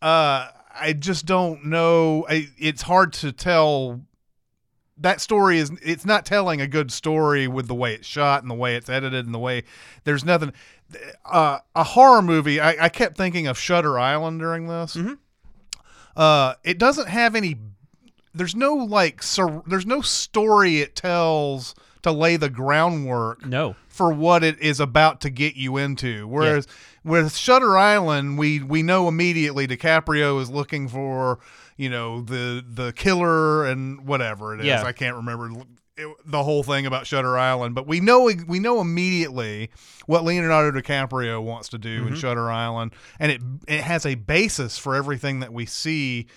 uh, 0.01 0.49
I 0.75 0.93
just 0.93 1.25
don't 1.25 1.65
know. 1.65 2.25
I, 2.29 2.49
it's 2.57 2.81
hard 2.83 3.13
to 3.13 3.31
tell. 3.31 4.01
That 4.97 5.21
story 5.21 5.57
is 5.57 5.71
it's 5.81 6.05
not 6.05 6.25
telling 6.25 6.61
a 6.61 6.67
good 6.67 6.91
story 6.91 7.47
with 7.47 7.67
the 7.67 7.73
way 7.75 7.95
it's 7.95 8.07
shot 8.07 8.41
and 8.43 8.51
the 8.51 8.55
way 8.55 8.75
it's 8.75 8.89
edited 8.89 9.25
and 9.25 9.33
the 9.33 9.39
way 9.39 9.63
there's 10.03 10.23
nothing. 10.23 10.53
Uh, 11.25 11.59
a 11.75 11.83
horror 11.83 12.21
movie. 12.21 12.59
I, 12.59 12.85
I 12.85 12.89
kept 12.89 13.17
thinking 13.17 13.47
of 13.47 13.57
Shutter 13.57 13.97
Island 13.97 14.39
during 14.39 14.67
this. 14.67 14.95
Mhm. 14.95 15.17
Uh, 16.15 16.53
it 16.63 16.77
doesn't 16.77 17.07
have 17.09 17.33
any. 17.35 17.57
There's 18.35 18.55
no 18.55 18.73
like. 18.75 19.23
Sur, 19.23 19.63
there's 19.65 19.85
no 19.85 20.01
story 20.01 20.79
it 20.81 20.95
tells 20.95 21.73
to 22.03 22.11
lay 22.11 22.35
the 22.37 22.49
groundwork 22.49 23.45
no. 23.45 23.75
for 23.87 24.13
what 24.13 24.43
it 24.43 24.59
is 24.59 24.79
about 24.79 25.21
to 25.21 25.29
get 25.29 25.55
you 25.55 25.77
into. 25.77 26.27
Whereas 26.27 26.67
with 27.03 27.35
Shutter 27.35 27.77
Island, 27.77 28.37
we 28.37 28.59
we 28.61 28.83
know 28.83 29.07
immediately 29.07 29.67
DiCaprio 29.67 30.39
is 30.41 30.49
looking 30.49 30.87
for 30.87 31.39
you 31.77 31.89
know 31.89 32.21
the 32.21 32.63
the 32.67 32.93
killer 32.93 33.65
and 33.65 34.05
whatever 34.05 34.53
it 34.53 34.59
is. 34.61 34.67
Yeah. 34.67 34.83
I 34.83 34.91
can't 34.91 35.15
remember 35.15 35.49
it- 35.97 36.07
the 36.25 36.43
whole 36.43 36.63
thing 36.63 36.85
about 36.87 37.05
Shutter 37.05 37.37
Island, 37.37 37.75
but 37.75 37.85
we 37.87 37.99
know 37.99 38.29
we 38.47 38.59
know 38.59 38.81
immediately 38.81 39.69
what 40.07 40.23
Leonardo 40.23 40.79
DiCaprio 40.79 41.41
wants 41.43 41.69
to 41.69 41.77
do 41.77 42.01
Mm-hmm. 42.01 42.13
in 42.13 42.19
Shutter 42.19 42.49
Island, 42.51 42.93
and 43.19 43.31
it 43.31 43.41
it 43.67 43.81
has 43.81 44.05
a 44.05 44.15
basis 44.15 44.77
for 44.77 44.95
everything 44.95 45.39
that 45.41 45.53
we 45.53 45.65
see. 45.65 46.27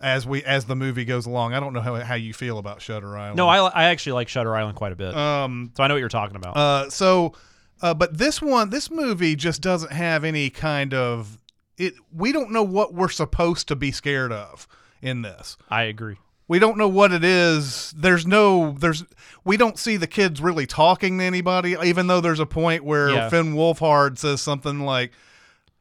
As 0.00 0.26
we 0.26 0.44
as 0.44 0.66
the 0.66 0.76
movie 0.76 1.04
goes 1.04 1.26
along, 1.26 1.54
I 1.54 1.60
don't 1.60 1.72
know 1.72 1.80
how, 1.80 1.94
how 1.96 2.14
you 2.14 2.32
feel 2.32 2.58
about 2.58 2.80
Shutter 2.80 3.16
Island. 3.16 3.36
No, 3.36 3.48
I, 3.48 3.66
I 3.68 3.84
actually 3.86 4.12
like 4.12 4.28
Shutter 4.28 4.54
Island 4.56 4.76
quite 4.76 4.92
a 4.92 4.96
bit. 4.96 5.14
um 5.14 5.72
so 5.76 5.82
I 5.82 5.88
know 5.88 5.94
what 5.94 6.00
you're 6.00 6.08
talking 6.08 6.36
about. 6.36 6.56
uh, 6.56 6.88
so, 6.90 7.34
uh, 7.82 7.94
but 7.94 8.16
this 8.16 8.40
one, 8.40 8.70
this 8.70 8.90
movie 8.90 9.34
just 9.34 9.60
doesn't 9.60 9.92
have 9.92 10.22
any 10.24 10.50
kind 10.50 10.94
of 10.94 11.38
it. 11.76 11.94
We 12.12 12.30
don't 12.32 12.52
know 12.52 12.62
what 12.62 12.94
we're 12.94 13.08
supposed 13.08 13.66
to 13.68 13.76
be 13.76 13.90
scared 13.90 14.30
of 14.32 14.68
in 15.02 15.22
this. 15.22 15.56
I 15.68 15.82
agree. 15.84 16.16
We 16.46 16.58
don't 16.58 16.78
know 16.78 16.88
what 16.88 17.12
it 17.12 17.24
is. 17.24 17.92
There's 17.96 18.26
no, 18.26 18.72
there's, 18.78 19.04
we 19.44 19.56
don't 19.58 19.78
see 19.78 19.96
the 19.98 20.06
kids 20.06 20.40
really 20.40 20.64
talking 20.66 21.18
to 21.18 21.24
anybody, 21.24 21.76
even 21.84 22.06
though 22.06 22.20
there's 22.22 22.40
a 22.40 22.46
point 22.46 22.84
where 22.84 23.10
Yeah. 23.10 23.28
Finn 23.28 23.52
Wolfhard 23.54 24.16
says 24.16 24.40
something 24.40 24.80
like, 24.80 25.12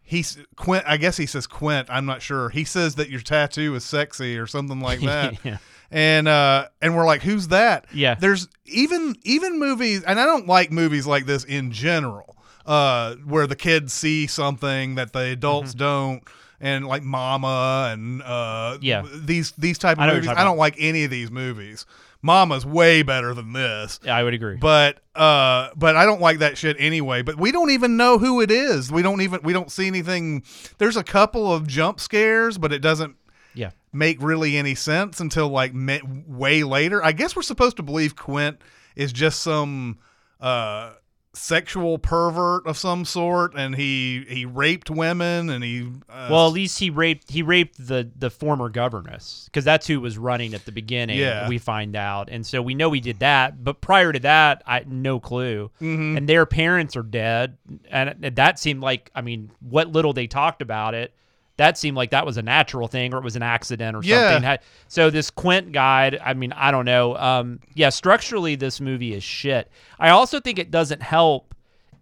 he's 0.07 0.37
Quint, 0.55 0.83
I 0.87 0.97
guess 0.97 1.17
he 1.17 1.25
says 1.27 1.45
Quint, 1.45 1.87
I'm 1.91 2.05
not 2.05 2.21
sure. 2.21 2.49
He 2.49 2.63
says 2.63 2.95
that 2.95 3.09
your 3.09 3.19
tattoo 3.21 3.75
is 3.75 3.83
sexy 3.83 4.37
or 4.37 4.47
something 4.47 4.79
like 4.79 5.01
that. 5.11 5.35
Yeah. 5.45 5.57
And, 5.91 6.27
uh, 6.27 6.67
and 6.81 6.95
we're 6.95 7.05
like, 7.05 7.21
who's 7.21 7.49
that? 7.49 7.85
Yeah. 7.93 8.15
There's 8.15 8.47
even, 8.65 9.15
even 9.23 9.59
movies, 9.59 10.03
and 10.03 10.19
I 10.19 10.25
don't 10.25 10.47
like 10.47 10.71
movies 10.71 11.05
like 11.05 11.25
this 11.25 11.43
in 11.43 11.71
general, 11.71 12.35
uh, 12.65 13.15
where 13.25 13.47
the 13.47 13.55
kids 13.55 13.93
see 13.93 14.27
something 14.27 14.95
that 14.95 15.13
the 15.13 15.19
adults 15.31 15.71
Mm-hmm. 15.71 15.79
don't. 15.79 16.23
And 16.59 16.87
like 16.87 17.03
Mama 17.03 17.89
and 17.93 18.23
uh, 18.23 18.79
Yeah. 18.81 19.03
these 19.13 19.51
these 19.59 19.77
type 19.77 19.97
of 19.97 20.01
I 20.01 20.07
know 20.07 20.13
what 20.13 20.23
you're 20.23 20.31
movies. 20.31 20.37
I 20.39 20.43
don't 20.43 20.53
about. 20.53 20.57
like 20.59 20.75
any 20.79 21.03
of 21.03 21.11
these 21.11 21.29
movies. 21.29 21.85
Mama's 22.21 22.65
way 22.65 23.03
better 23.03 23.33
than 23.33 23.53
this. 23.53 23.99
Yeah, 24.03 24.15
I 24.15 24.23
would 24.23 24.33
agree. 24.33 24.57
But 24.57 24.99
uh 25.15 25.69
but 25.75 25.95
I 25.95 26.05
don't 26.05 26.21
like 26.21 26.39
that 26.39 26.57
shit 26.57 26.75
anyway. 26.79 27.21
But 27.21 27.37
we 27.37 27.51
don't 27.51 27.71
even 27.71 27.97
know 27.97 28.17
who 28.17 28.41
it 28.41 28.51
is. 28.51 28.91
We 28.91 29.01
don't 29.01 29.21
even 29.21 29.41
we 29.43 29.53
don't 29.53 29.71
see 29.71 29.87
anything. 29.87 30.43
There's 30.77 30.97
a 30.97 31.03
couple 31.03 31.51
of 31.53 31.67
jump 31.67 31.99
scares, 31.99 32.57
but 32.57 32.73
it 32.73 32.79
doesn't 32.79 33.15
yeah. 33.53 33.71
make 33.93 34.21
really 34.21 34.57
any 34.57 34.75
sense 34.75 35.19
until 35.19 35.49
like 35.49 35.73
way 35.75 36.63
later. 36.63 37.03
I 37.03 37.11
guess 37.11 37.35
we're 37.35 37.41
supposed 37.43 37.77
to 37.77 37.83
believe 37.83 38.15
Quint 38.15 38.61
is 38.95 39.13
just 39.13 39.41
some 39.41 39.99
uh 40.39 40.93
sexual 41.37 41.97
pervert 41.97 42.65
of 42.65 42.77
some 42.77 43.05
sort 43.05 43.53
and 43.55 43.75
he 43.75 44.25
he 44.27 44.45
raped 44.45 44.89
women 44.89 45.49
and 45.49 45.63
he 45.63 45.87
uh, 46.09 46.27
Well, 46.29 46.47
at 46.47 46.53
least 46.53 46.79
he 46.79 46.89
raped 46.89 47.31
he 47.31 47.41
raped 47.41 47.87
the 47.87 48.09
the 48.15 48.29
former 48.29 48.69
governess 48.69 49.45
because 49.45 49.63
that's 49.63 49.87
who 49.87 50.01
was 50.01 50.17
running 50.17 50.53
at 50.53 50.65
the 50.65 50.71
beginning. 50.71 51.19
Yeah. 51.19 51.47
we 51.47 51.57
find 51.57 51.95
out, 51.95 52.29
and 52.29 52.45
so 52.45 52.61
we 52.61 52.75
know 52.75 52.91
he 52.91 52.99
did 52.99 53.19
that. 53.19 53.63
But 53.63 53.81
prior 53.81 54.11
to 54.11 54.19
that, 54.19 54.63
I 54.65 54.83
no 54.87 55.19
clue. 55.19 55.71
Mm-hmm. 55.81 56.17
And 56.17 56.27
their 56.29 56.45
parents 56.45 56.95
are 56.95 57.03
dead, 57.03 57.57
and 57.89 58.15
and 58.21 58.35
that 58.35 58.59
seemed 58.59 58.81
like 58.81 59.11
I 59.15 59.21
mean, 59.21 59.51
what 59.59 59.89
little 59.89 60.13
they 60.13 60.27
talked 60.27 60.61
about 60.61 60.93
it, 60.93 61.13
that 61.57 61.77
seemed 61.77 61.97
like 61.97 62.11
that 62.11 62.25
was 62.25 62.37
a 62.37 62.41
natural 62.41 62.87
thing 62.87 63.13
or 63.13 63.17
it 63.17 63.23
was 63.23 63.35
an 63.35 63.41
accident 63.43 63.95
or 63.97 64.01
Yeah. 64.03 64.29
something. 64.29 64.59
So 64.87 65.09
this 65.09 65.29
Quint 65.29 65.71
guy, 65.71 66.17
I 66.23 66.33
mean, 66.33 66.53
I 66.53 66.71
don't 66.71 66.85
know. 66.85 67.17
Um, 67.17 67.59
yeah, 67.73 67.89
structurally, 67.89 68.55
this 68.55 68.79
movie 68.79 69.13
is 69.13 69.23
shit. 69.23 69.69
I 69.99 70.09
also 70.09 70.39
think 70.39 70.59
it 70.59 70.71
doesn't 70.71 71.01
help 71.01 71.53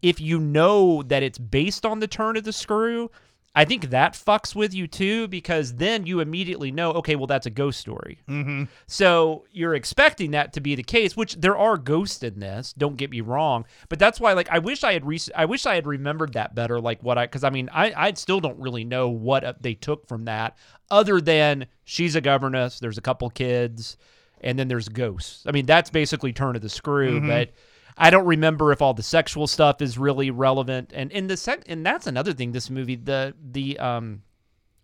if 0.01 0.19
you 0.21 0.39
know 0.39 1.01
that 1.03 1.23
it's 1.23 1.37
based 1.39 1.85
on 1.85 1.99
the 1.99 2.07
turn 2.07 2.37
of 2.37 2.43
the 2.43 2.53
screw. 2.53 3.09
I 3.57 3.63
think 3.63 3.89
that 3.91 4.13
fucks 4.13 4.53
with 4.53 4.73
you 4.73 4.85
too 4.85 5.27
because 5.29 5.75
then 5.75 6.05
you 6.05 6.19
immediately 6.19 6.71
know, 6.71 6.91
okay, 6.93 7.15
well, 7.15 7.25
that's 7.27 7.45
a 7.45 7.49
ghost 7.49 7.79
story. 7.79 8.19
mhm. 8.27 8.67
So 8.87 9.45
you're 9.51 9.73
expecting 9.75 10.31
that 10.31 10.51
to 10.53 10.59
be 10.59 10.75
the 10.75 10.83
case, 10.83 11.15
which 11.15 11.35
there 11.35 11.57
are 11.57 11.77
ghosts 11.77 12.21
in 12.21 12.39
this. 12.39 12.73
Don't 12.73 12.97
get 12.97 13.09
me 13.11 13.21
wrong, 13.21 13.65
but 13.87 13.97
that's 13.97 14.19
why, 14.19 14.33
like, 14.33 14.49
I 14.49 14.59
wish 14.59 14.83
I 14.83 14.91
had 14.93 15.05
re- 15.05 15.19
I 15.35 15.45
wish 15.45 15.65
I 15.65 15.75
had 15.75 15.87
remembered 15.87 16.33
that 16.33 16.53
better. 16.53 16.81
Like 16.81 17.01
what 17.01 17.17
I, 17.17 17.25
because 17.25 17.43
I 17.45 17.49
mean, 17.49 17.69
I 17.73 17.93
I 17.95 18.13
still 18.13 18.41
don't 18.41 18.59
really 18.59 18.83
know 18.83 19.07
what 19.09 19.43
uh, 19.45 19.53
they 19.61 19.73
took 19.73 20.05
from 20.07 20.25
that, 20.25 20.57
other 20.91 21.21
than 21.21 21.67
she's 21.85 22.15
a 22.15 22.21
governess. 22.21 22.79
There's 22.79 22.97
a 22.97 23.01
couple 23.01 23.29
kids, 23.29 23.95
and 24.41 24.59
then 24.59 24.67
there's 24.67 24.89
ghosts. 24.89 25.43
I 25.47 25.51
mean, 25.51 25.65
that's 25.65 25.89
basically 25.89 26.33
turn 26.33 26.55
of 26.55 26.61
the 26.61 26.69
screw, 26.69 27.21
but. 27.27 27.51
I 27.97 28.09
don't 28.09 28.25
remember 28.25 28.71
if 28.71 28.81
all 28.81 28.93
the 28.93 29.03
sexual 29.03 29.47
stuff 29.47 29.81
is 29.81 29.97
really 29.97 30.29
relevant, 30.31 30.91
and 30.93 31.11
in 31.11 31.27
the 31.27 31.37
sec, 31.37 31.63
and 31.67 31.85
that's 31.85 32.07
another 32.07 32.33
thing. 32.33 32.51
This 32.51 32.69
movie, 32.69 32.95
the 32.95 33.33
the 33.41 33.79
um, 33.79 34.21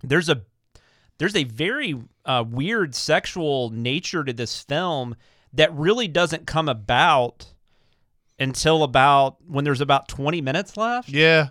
there's 0.03 0.29
a 0.29 0.41
there's 1.17 1.35
a 1.35 1.43
very 1.43 1.95
uh, 2.25 2.43
weird 2.47 2.95
sexual 2.95 3.69
nature 3.69 4.23
to 4.23 4.33
this 4.33 4.61
film 4.61 5.15
that 5.53 5.73
really 5.75 6.07
doesn't 6.07 6.47
come 6.47 6.69
about 6.69 7.53
until 8.39 8.81
about 8.83 9.37
when 9.45 9.63
there's 9.65 9.81
about 9.81 10.07
20 10.07 10.41
minutes 10.41 10.75
left 10.77 11.09
Yeah. 11.09 11.49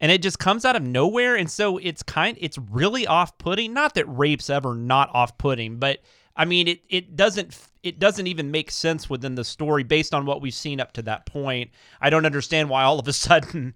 and 0.00 0.10
it 0.10 0.20
just 0.20 0.40
comes 0.40 0.64
out 0.64 0.74
of 0.74 0.82
nowhere 0.82 1.36
and 1.36 1.48
so 1.48 1.78
it's 1.78 2.02
kind 2.02 2.36
it's 2.40 2.58
really 2.58 3.06
off-putting 3.06 3.72
not 3.72 3.94
that 3.94 4.06
rape's 4.06 4.50
ever 4.50 4.74
not 4.74 5.10
off-putting 5.14 5.76
but 5.76 5.98
i 6.36 6.44
mean 6.44 6.68
it 6.68 6.80
it 6.88 7.16
doesn't 7.16 7.56
it 7.82 7.98
doesn't 7.98 8.26
even 8.26 8.50
make 8.50 8.70
sense 8.70 9.08
within 9.10 9.34
the 9.34 9.44
story 9.44 9.82
based 9.82 10.14
on 10.14 10.24
what 10.26 10.40
we've 10.40 10.54
seen 10.54 10.80
up 10.80 10.92
to 10.92 11.02
that 11.02 11.26
point 11.26 11.70
i 12.00 12.08
don't 12.10 12.26
understand 12.26 12.68
why 12.68 12.82
all 12.82 12.98
of 12.98 13.06
a 13.08 13.12
sudden 13.26 13.74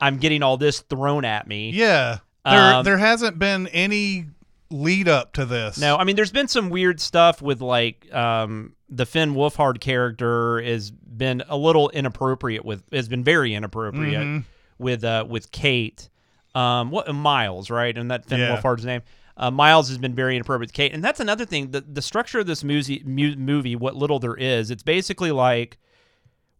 i'm 0.00 0.16
getting 0.18 0.42
all 0.42 0.56
this 0.56 0.80
thrown 0.80 1.24
at 1.24 1.46
me 1.46 1.70
Yeah. 1.70 2.18
There 2.44 2.74
Um, 2.76 2.84
there 2.84 2.96
hasn't 2.98 3.38
been 3.38 3.66
any 3.68 4.26
lead 4.70 5.08
up 5.08 5.32
to 5.34 5.44
this. 5.44 5.76
No, 5.78 5.96
I 5.96 6.04
mean, 6.04 6.16
there's 6.16 6.32
been 6.32 6.48
some 6.48 6.70
weird 6.70 7.00
stuff 7.00 7.42
with 7.42 7.60
like 7.60 8.06
um, 8.14 8.74
the 8.88 9.04
Finn 9.04 9.34
Wolfhard 9.34 9.78
character 9.80 10.62
has 10.62 10.90
been 10.90 11.42
a 11.48 11.56
little 11.58 11.90
inappropriate 11.90 12.64
with 12.64 12.82
has 12.92 13.08
been 13.08 13.22
very 13.24 13.52
inappropriate 13.52 14.22
Mm-hmm. 14.22 14.38
with 14.78 15.04
uh, 15.04 15.26
with 15.28 15.50
Kate. 15.52 16.08
Um, 16.54 16.90
what 16.90 17.12
Miles, 17.14 17.68
right? 17.68 17.94
And 17.98 18.10
that 18.10 18.24
Finn 18.24 18.40
Yeah. 18.40 18.56
Wolfhard's 18.56 18.86
name. 18.86 19.02
Uh, 19.40 19.50
Miles 19.50 19.88
has 19.88 19.98
been 19.98 20.14
very 20.14 20.36
inappropriate 20.36 20.68
with 20.68 20.74
Kate, 20.74 20.92
and 20.92 21.02
that's 21.02 21.18
another 21.18 21.46
thing. 21.46 21.70
The 21.70 21.80
the 21.80 22.02
structure 22.02 22.38
of 22.38 22.46
this 22.46 22.62
movie, 22.62 23.02
mu- 23.04 23.36
movie, 23.36 23.74
what 23.74 23.96
little 23.96 24.18
there 24.18 24.36
is, 24.36 24.70
it's 24.70 24.82
basically 24.82 25.32
like 25.32 25.78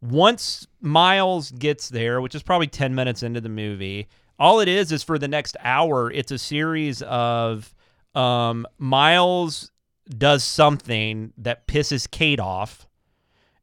once 0.00 0.66
Miles 0.80 1.50
gets 1.50 1.90
there, 1.90 2.20
which 2.20 2.34
is 2.34 2.42
probably 2.42 2.66
10 2.66 2.94
minutes 2.94 3.22
into 3.22 3.40
the 3.40 3.50
movie, 3.50 4.08
all 4.38 4.60
it 4.60 4.68
is 4.68 4.92
is 4.92 5.02
for 5.02 5.18
the 5.18 5.28
next 5.28 5.56
hour, 5.60 6.10
it's 6.10 6.32
a 6.32 6.38
series 6.38 7.02
of 7.02 7.74
um, 8.14 8.66
Miles 8.78 9.70
does 10.08 10.42
something 10.42 11.32
that 11.36 11.66
pisses 11.66 12.10
Kate 12.10 12.40
off. 12.40 12.86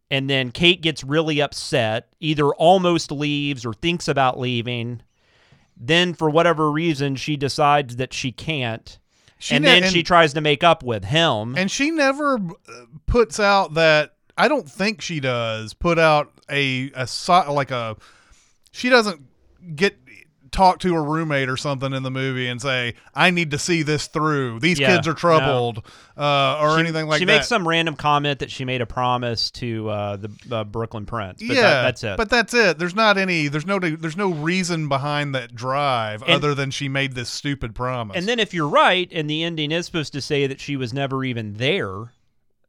And 0.10 0.30
then 0.30 0.52
Kate 0.52 0.82
gets 0.82 1.04
really 1.04 1.42
upset, 1.42 2.14
either 2.22 2.54
almost 2.54 3.12
leaves 3.12 3.66
or 3.66 3.74
thinks 3.74 4.08
about 4.08 4.40
leaving. 4.40 5.02
Then, 5.76 6.14
for 6.14 6.30
whatever 6.30 6.72
reason, 6.72 7.18
she 7.18 7.36
decides 7.36 7.98
that 7.98 8.14
she 8.14 8.32
can't. 8.32 9.00
She 9.40 9.56
and 9.56 9.64
ne- 9.64 9.70
then 9.72 9.84
and- 9.84 9.92
she 9.94 10.04
tries 10.04 10.34
to 10.34 10.42
make 10.42 10.64
up 10.64 10.84
with 10.84 11.06
him. 11.06 11.56
and 11.58 11.70
she 11.70 11.92
never 11.92 12.36
uh, 12.36 12.86
puts 13.06 13.40
out 13.40 13.76
that. 13.76 14.14
I 14.38 14.48
don't 14.48 14.70
think 14.70 15.02
she 15.02 15.20
does 15.20 15.74
put 15.74 15.98
out 15.98 16.32
a 16.50 16.92
a 16.96 17.08
like 17.52 17.72
a. 17.72 17.98
She 18.72 18.90
doesn't 18.90 19.22
get 19.76 19.98
talk 20.52 20.80
to 20.80 20.96
a 20.96 21.02
roommate 21.02 21.50
or 21.50 21.58
something 21.58 21.94
in 21.94 22.04
the 22.04 22.12
movie 22.12 22.48
and 22.48 22.62
say, 22.62 22.96
"I 23.14 23.30
need 23.32 23.52
to 23.52 23.58
see 23.58 23.84
this 23.84 24.08
through. 24.08 24.60
These 24.60 24.80
Yeah, 24.80 24.96
kids 24.96 25.08
are 25.08 25.14
troubled," 25.14 25.84
uh, 26.18 26.60
or 26.62 26.76
She- 26.76 26.80
anything 26.82 27.08
like 27.08 27.20
she 27.20 27.26
that. 27.26 27.32
She 27.32 27.38
makes 27.38 27.48
some 27.48 27.68
random 27.68 27.96
comment 27.96 28.40
that 28.40 28.52
she 28.52 28.66
made 28.66 28.82
a 28.82 28.86
promise 28.86 29.52
to 29.52 29.90
uh, 29.90 30.16
the 30.18 30.30
uh, 30.52 30.64
Brooklyn 30.64 31.06
Prince. 31.06 31.42
But 31.46 31.56
yeah, 31.56 31.62
that, 31.62 31.82
that's 31.84 32.04
it. 32.04 32.18
But 32.18 32.30
that's 32.30 32.54
it. 32.54 32.78
There's 32.80 32.96
not 32.96 33.18
any. 33.18 33.48
There's 33.48 33.66
no. 33.66 33.80
There's 33.80 34.18
no 34.18 34.32
reason 34.32 34.88
behind 34.90 35.34
that 35.36 35.56
drive 35.56 36.22
And- 36.24 36.32
other 36.32 36.54
than 36.56 36.72
she 36.72 36.90
made 36.90 37.14
this 37.14 37.30
stupid 37.30 37.76
promise. 37.76 38.16
and 38.18 38.28
then 38.28 38.40
if 38.40 38.54
you're 38.54 38.68
right, 38.68 39.10
and 39.12 39.30
the 39.30 39.44
ending 39.44 39.72
is 39.72 39.86
supposed 39.86 40.14
to 40.14 40.22
say 40.22 40.48
that 40.48 40.60
she 40.60 40.76
was 40.76 40.94
never 40.94 41.24
even 41.24 41.56
there, 41.56 42.14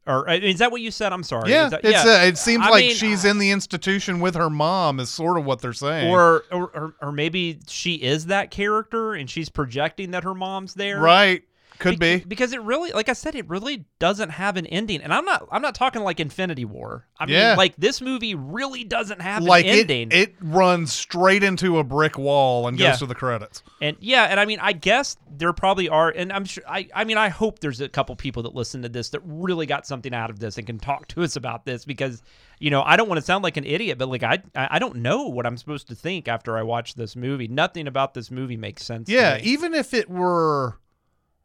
or 0.09 0.29
uh, 0.29 0.33
is 0.35 0.59
that 0.59 0.71
what 0.71 0.81
you 0.81 0.91
said? 0.91 1.13
I'm 1.13 1.23
sorry. 1.23 1.51
yeah, 1.51 1.69
that- 1.69 1.85
it's 1.85 2.03
yeah. 2.05 2.11
Uh, 2.21 2.25
it 2.25 2.37
seems 2.37 2.65
I 2.65 2.69
like 2.69 2.85
mean, 2.85 2.95
she's 2.95 3.23
in 3.25 3.37
the 3.37 3.51
institution 3.51 4.19
with 4.19 4.35
her 4.35 4.49
mom. 4.49 4.99
Is 4.99 5.09
sort 5.09 5.37
of 5.37 5.45
what 5.45 5.61
they're 5.61 5.71
saying. 5.73 6.09
or, 6.09 6.43
or 6.51 6.63
or 6.73 6.95
or 7.01 7.11
maybe 7.11 7.59
she 7.67 7.95
is 7.95 8.25
that 8.25 8.51
character 8.51 9.13
and 9.13 9.29
she's 9.29 9.49
projecting 9.49 10.11
that 10.11 10.23
her 10.23 10.33
mom's 10.33 10.73
there. 10.73 10.99
right, 10.99 11.43
could 11.79 11.97
Be- 11.99 12.17
be. 12.17 12.25
because 12.25 12.53
it 12.53 12.61
really, 12.61 12.91
like 12.91 13.09
I 13.09 13.13
said, 13.13 13.33
it 13.35 13.47
really 13.49 13.85
doesn't 13.99 14.29
have 14.29 14.57
an 14.57 14.65
ending, 14.67 15.01
and 15.01 15.13
I'm 15.13 15.25
not, 15.25 15.47
I'm 15.51 15.61
not 15.61 15.73
talking 15.75 16.03
like 16.03 16.19
Infinity 16.19 16.65
War. 16.65 17.05
I 17.19 17.25
mean, 17.25 17.35
Yeah. 17.35 17.55
like 17.55 17.75
this 17.77 18.01
movie 18.01 18.35
really 18.35 18.83
doesn't 18.83 19.21
have 19.21 19.43
Like 19.43 19.65
an 19.65 19.79
ending. 19.79 20.09
it 20.11 20.35
runs 20.41 20.93
straight 20.93 21.41
into 21.43 21.79
a 21.79 21.83
brick 21.83 22.17
wall 22.17 22.67
and 22.67 22.77
Yeah. 22.79 22.89
goes 22.91 22.99
to 22.99 23.05
the 23.05 23.15
credits. 23.15 23.63
And 23.81 23.97
yeah, 23.99 24.25
and 24.25 24.39
I 24.39 24.45
mean, 24.45 24.59
I 24.61 24.73
guess 24.73 25.17
there 25.29 25.53
probably 25.53 25.89
are, 25.89 26.09
and 26.09 26.31
I'm 26.31 26.45
sure. 26.45 26.63
I, 26.67 26.87
I 26.93 27.03
mean, 27.05 27.17
I 27.17 27.29
hope 27.29 27.59
there's 27.59 27.81
a 27.81 27.89
couple 27.89 28.15
people 28.15 28.43
that 28.43 28.53
listen 28.53 28.81
to 28.83 28.89
this 28.89 29.09
that 29.09 29.21
really 29.23 29.65
got 29.65 29.87
something 29.87 30.13
out 30.13 30.29
of 30.29 30.39
this 30.39 30.57
and 30.57 30.67
can 30.67 30.79
talk 30.79 31.07
to 31.09 31.23
us 31.23 31.35
about 31.35 31.65
this 31.65 31.85
because, 31.85 32.21
you 32.59 32.69
know, 32.69 32.81
I 32.83 32.97
don't 32.97 33.07
want 33.07 33.19
to 33.19 33.25
sound 33.25 33.43
like 33.43 33.57
an 33.57 33.63
idiot, 33.65 33.97
but 33.97 34.09
like 34.09 34.23
I, 34.23 34.39
I 34.55 34.79
don't 34.79 34.97
know 34.97 35.23
what 35.27 35.45
I'm 35.45 35.55
supposed 35.57 35.87
to 35.87 35.95
think 35.95 36.27
after 36.27 36.57
I 36.57 36.61
watch 36.63 36.95
this 36.95 37.15
movie. 37.15 37.47
Nothing 37.47 37.87
about 37.87 38.13
this 38.13 38.29
movie 38.31 38.57
makes 38.57 38.83
sense. 38.85 39.07
to 39.07 39.13
Yeah, 39.13 39.39
even 39.41 39.73
if 39.73 39.93
it 39.93 40.09
were, 40.09 40.77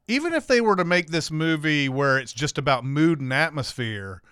even 0.08 0.32
if 0.32 0.46
they 0.46 0.60
were 0.60 0.76
to 0.76 0.84
make 0.84 1.08
this 1.08 1.30
movie 1.30 1.88
where 1.88 2.18
it's 2.18 2.32
just 2.32 2.58
about 2.58 2.84
mood 2.84 3.20
and 3.20 3.32
atmosphere, 3.32 4.22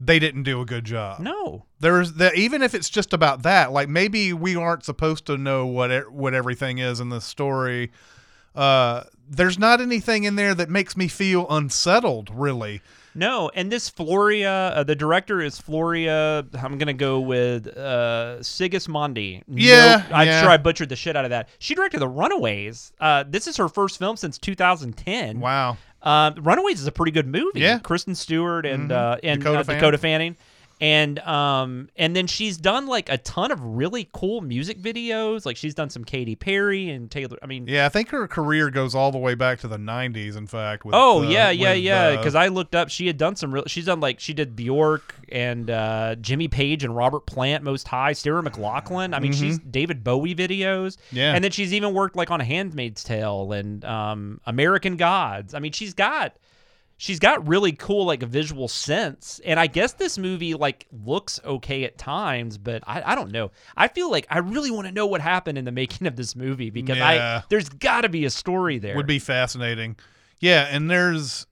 they 0.00 0.18
didn't 0.18 0.44
do 0.44 0.60
a 0.60 0.64
good 0.64 0.84
job. 0.84 1.20
no, 1.20 1.66
There's 1.78 2.14
that 2.14 2.34
even 2.36 2.62
if 2.62 2.74
it's 2.74 2.88
just 2.88 3.12
about 3.12 3.42
that, 3.42 3.70
like 3.72 3.88
maybe 3.88 4.32
we 4.32 4.56
aren't 4.56 4.84
supposed 4.84 5.26
to 5.26 5.36
know 5.36 5.66
what 5.66 6.10
what 6.12 6.34
everything 6.34 6.78
is 6.78 7.00
in 7.00 7.10
this 7.10 7.24
story. 7.24 7.90
Uh, 8.54 9.04
there's 9.28 9.58
not 9.58 9.80
anything 9.80 10.24
in 10.24 10.34
there 10.34 10.54
that 10.54 10.68
makes 10.68 10.96
me 10.96 11.06
feel 11.06 11.46
unsettled, 11.48 12.30
really. 12.32 12.80
No, 13.14 13.50
and 13.54 13.70
this 13.70 13.90
Floria, 13.90 14.72
uh, 14.76 14.82
the 14.84 14.94
director 14.94 15.40
is 15.40 15.60
Floria. 15.60 16.46
I'm 16.62 16.78
gonna 16.78 16.92
go 16.92 17.20
with 17.20 17.66
uh, 17.68 18.36
Sigismondi. 18.40 19.42
No- 19.46 19.56
Yeah, 19.56 20.06
I'm 20.12 20.26
yeah. 20.26 20.40
sure 20.42 20.50
I 20.50 20.56
butchered 20.56 20.88
the 20.88 20.96
shit 20.96 21.16
out 21.16 21.24
of 21.24 21.30
that. 21.30 21.48
She 21.58 21.74
directed 21.74 22.00
The 22.00 22.08
Runaways. 22.08 22.92
Uh, 23.00 23.24
this 23.28 23.46
is 23.46 23.56
her 23.56 23.68
first 23.68 23.98
film 23.98 24.16
since 24.16 24.38
2010. 24.38 25.40
Wow. 25.40 25.76
Uh, 26.02 26.32
Runaways 26.40 26.80
is 26.80 26.86
a 26.86 26.92
pretty 26.92 27.12
good 27.12 27.26
movie. 27.26 27.60
Yeah. 27.60 27.78
Kristen 27.78 28.14
Stewart 28.14 28.64
and 28.64 28.90
Mhm. 28.90 28.94
uh, 28.96 29.18
and 29.22 29.40
Dakota 29.40 29.60
uh, 29.60 29.64
Fanning. 29.64 29.80
Dakota 29.80 29.98
Fanning, 29.98 30.36
and 30.80 31.18
um 31.20 31.88
and 31.96 32.16
then 32.16 32.26
she's 32.26 32.56
done 32.56 32.86
like 32.86 33.08
a 33.10 33.18
ton 33.18 33.52
of 33.52 33.62
really 33.62 34.08
cool 34.12 34.40
music 34.40 34.80
videos. 34.80 35.44
Like 35.44 35.56
she's 35.56 35.74
done 35.74 35.90
some 35.90 36.04
Katy 36.04 36.36
Perry 36.36 36.88
and 36.88 37.10
Taylor. 37.10 37.36
I 37.42 37.46
mean, 37.46 37.66
Yeah, 37.66 37.86
I 37.86 37.90
think 37.90 38.08
her 38.10 38.26
career 38.26 38.70
goes 38.70 38.94
all 38.94 39.12
the 39.12 39.18
way 39.18 39.34
back 39.34 39.60
to 39.60 39.68
the 39.68 39.76
'90s. 39.76 40.36
In 40.36 40.46
fact. 40.46 40.84
With, 40.84 40.94
oh 40.94 41.22
uh, 41.22 41.28
yeah, 41.28 41.50
yeah, 41.50 41.72
with, 41.72 41.78
yeah. 41.82 42.02
uh, 42.02 42.16
Because 42.16 42.34
I 42.34 42.48
looked 42.48 42.74
up, 42.74 42.88
she 42.88 43.06
had 43.06 43.18
done 43.18 43.36
some 43.36 43.52
real. 43.52 43.64
She's 43.66 43.84
done 43.86 44.00
like 44.00 44.20
she 44.20 44.32
did 44.32 44.56
Bjork 44.56 45.14
and 45.30 45.70
uh, 45.70 46.14
Jimmy 46.16 46.48
Page 46.48 46.82
and 46.84 46.96
Robert 46.96 47.26
Plant, 47.26 47.62
Most 47.62 47.86
High, 47.86 48.12
Sarah 48.14 48.42
McLachlan. 48.42 49.14
I 49.14 49.20
mean, 49.20 49.32
she's 49.32 49.58
David 49.58 50.02
Bowie 50.02 50.34
videos. 50.34 50.96
Mm-hmm. 50.96 51.16
Yeah. 51.16 51.34
and 51.34 51.44
then 51.44 51.50
she's 51.50 51.74
even 51.74 51.92
worked 51.92 52.16
like 52.16 52.30
on 52.30 52.40
A 52.40 52.44
Handmaid's 52.44 53.04
Tale 53.04 53.52
and 53.52 53.84
um, 53.84 54.40
American 54.46 54.96
Gods. 54.96 55.54
I 55.54 55.58
mean, 55.58 55.72
she's 55.72 55.94
got 55.94 56.34
she's 57.02 57.18
got 57.18 57.48
really 57.48 57.72
cool 57.72 58.04
like 58.04 58.22
visual 58.22 58.68
sense 58.68 59.40
and 59.46 59.58
i 59.58 59.66
guess 59.66 59.94
this 59.94 60.18
movie 60.18 60.52
like 60.52 60.86
looks 60.92 61.40
okay 61.46 61.84
at 61.84 61.96
times 61.96 62.58
but 62.58 62.82
i, 62.86 63.00
I 63.12 63.14
don't 63.14 63.32
know 63.32 63.50
i 63.74 63.88
feel 63.88 64.10
like 64.10 64.26
i 64.28 64.36
really 64.38 64.70
want 64.70 64.86
to 64.86 64.92
know 64.92 65.06
what 65.06 65.22
happened 65.22 65.56
in 65.56 65.64
the 65.64 65.72
making 65.82 66.06
of 66.06 66.14
this 66.16 66.36
movie 66.36 66.68
because 66.68 66.98
Yeah. 66.98 67.40
i 67.42 67.44
there's 67.48 67.70
got 67.70 68.02
to 68.02 68.10
be 68.10 68.26
a 68.26 68.30
story 68.30 68.78
there 68.78 68.96
would 68.96 69.06
be 69.06 69.18
fascinating. 69.18 69.96
Yeah, 70.40 70.68
and 70.70 70.90
there's 70.90 71.46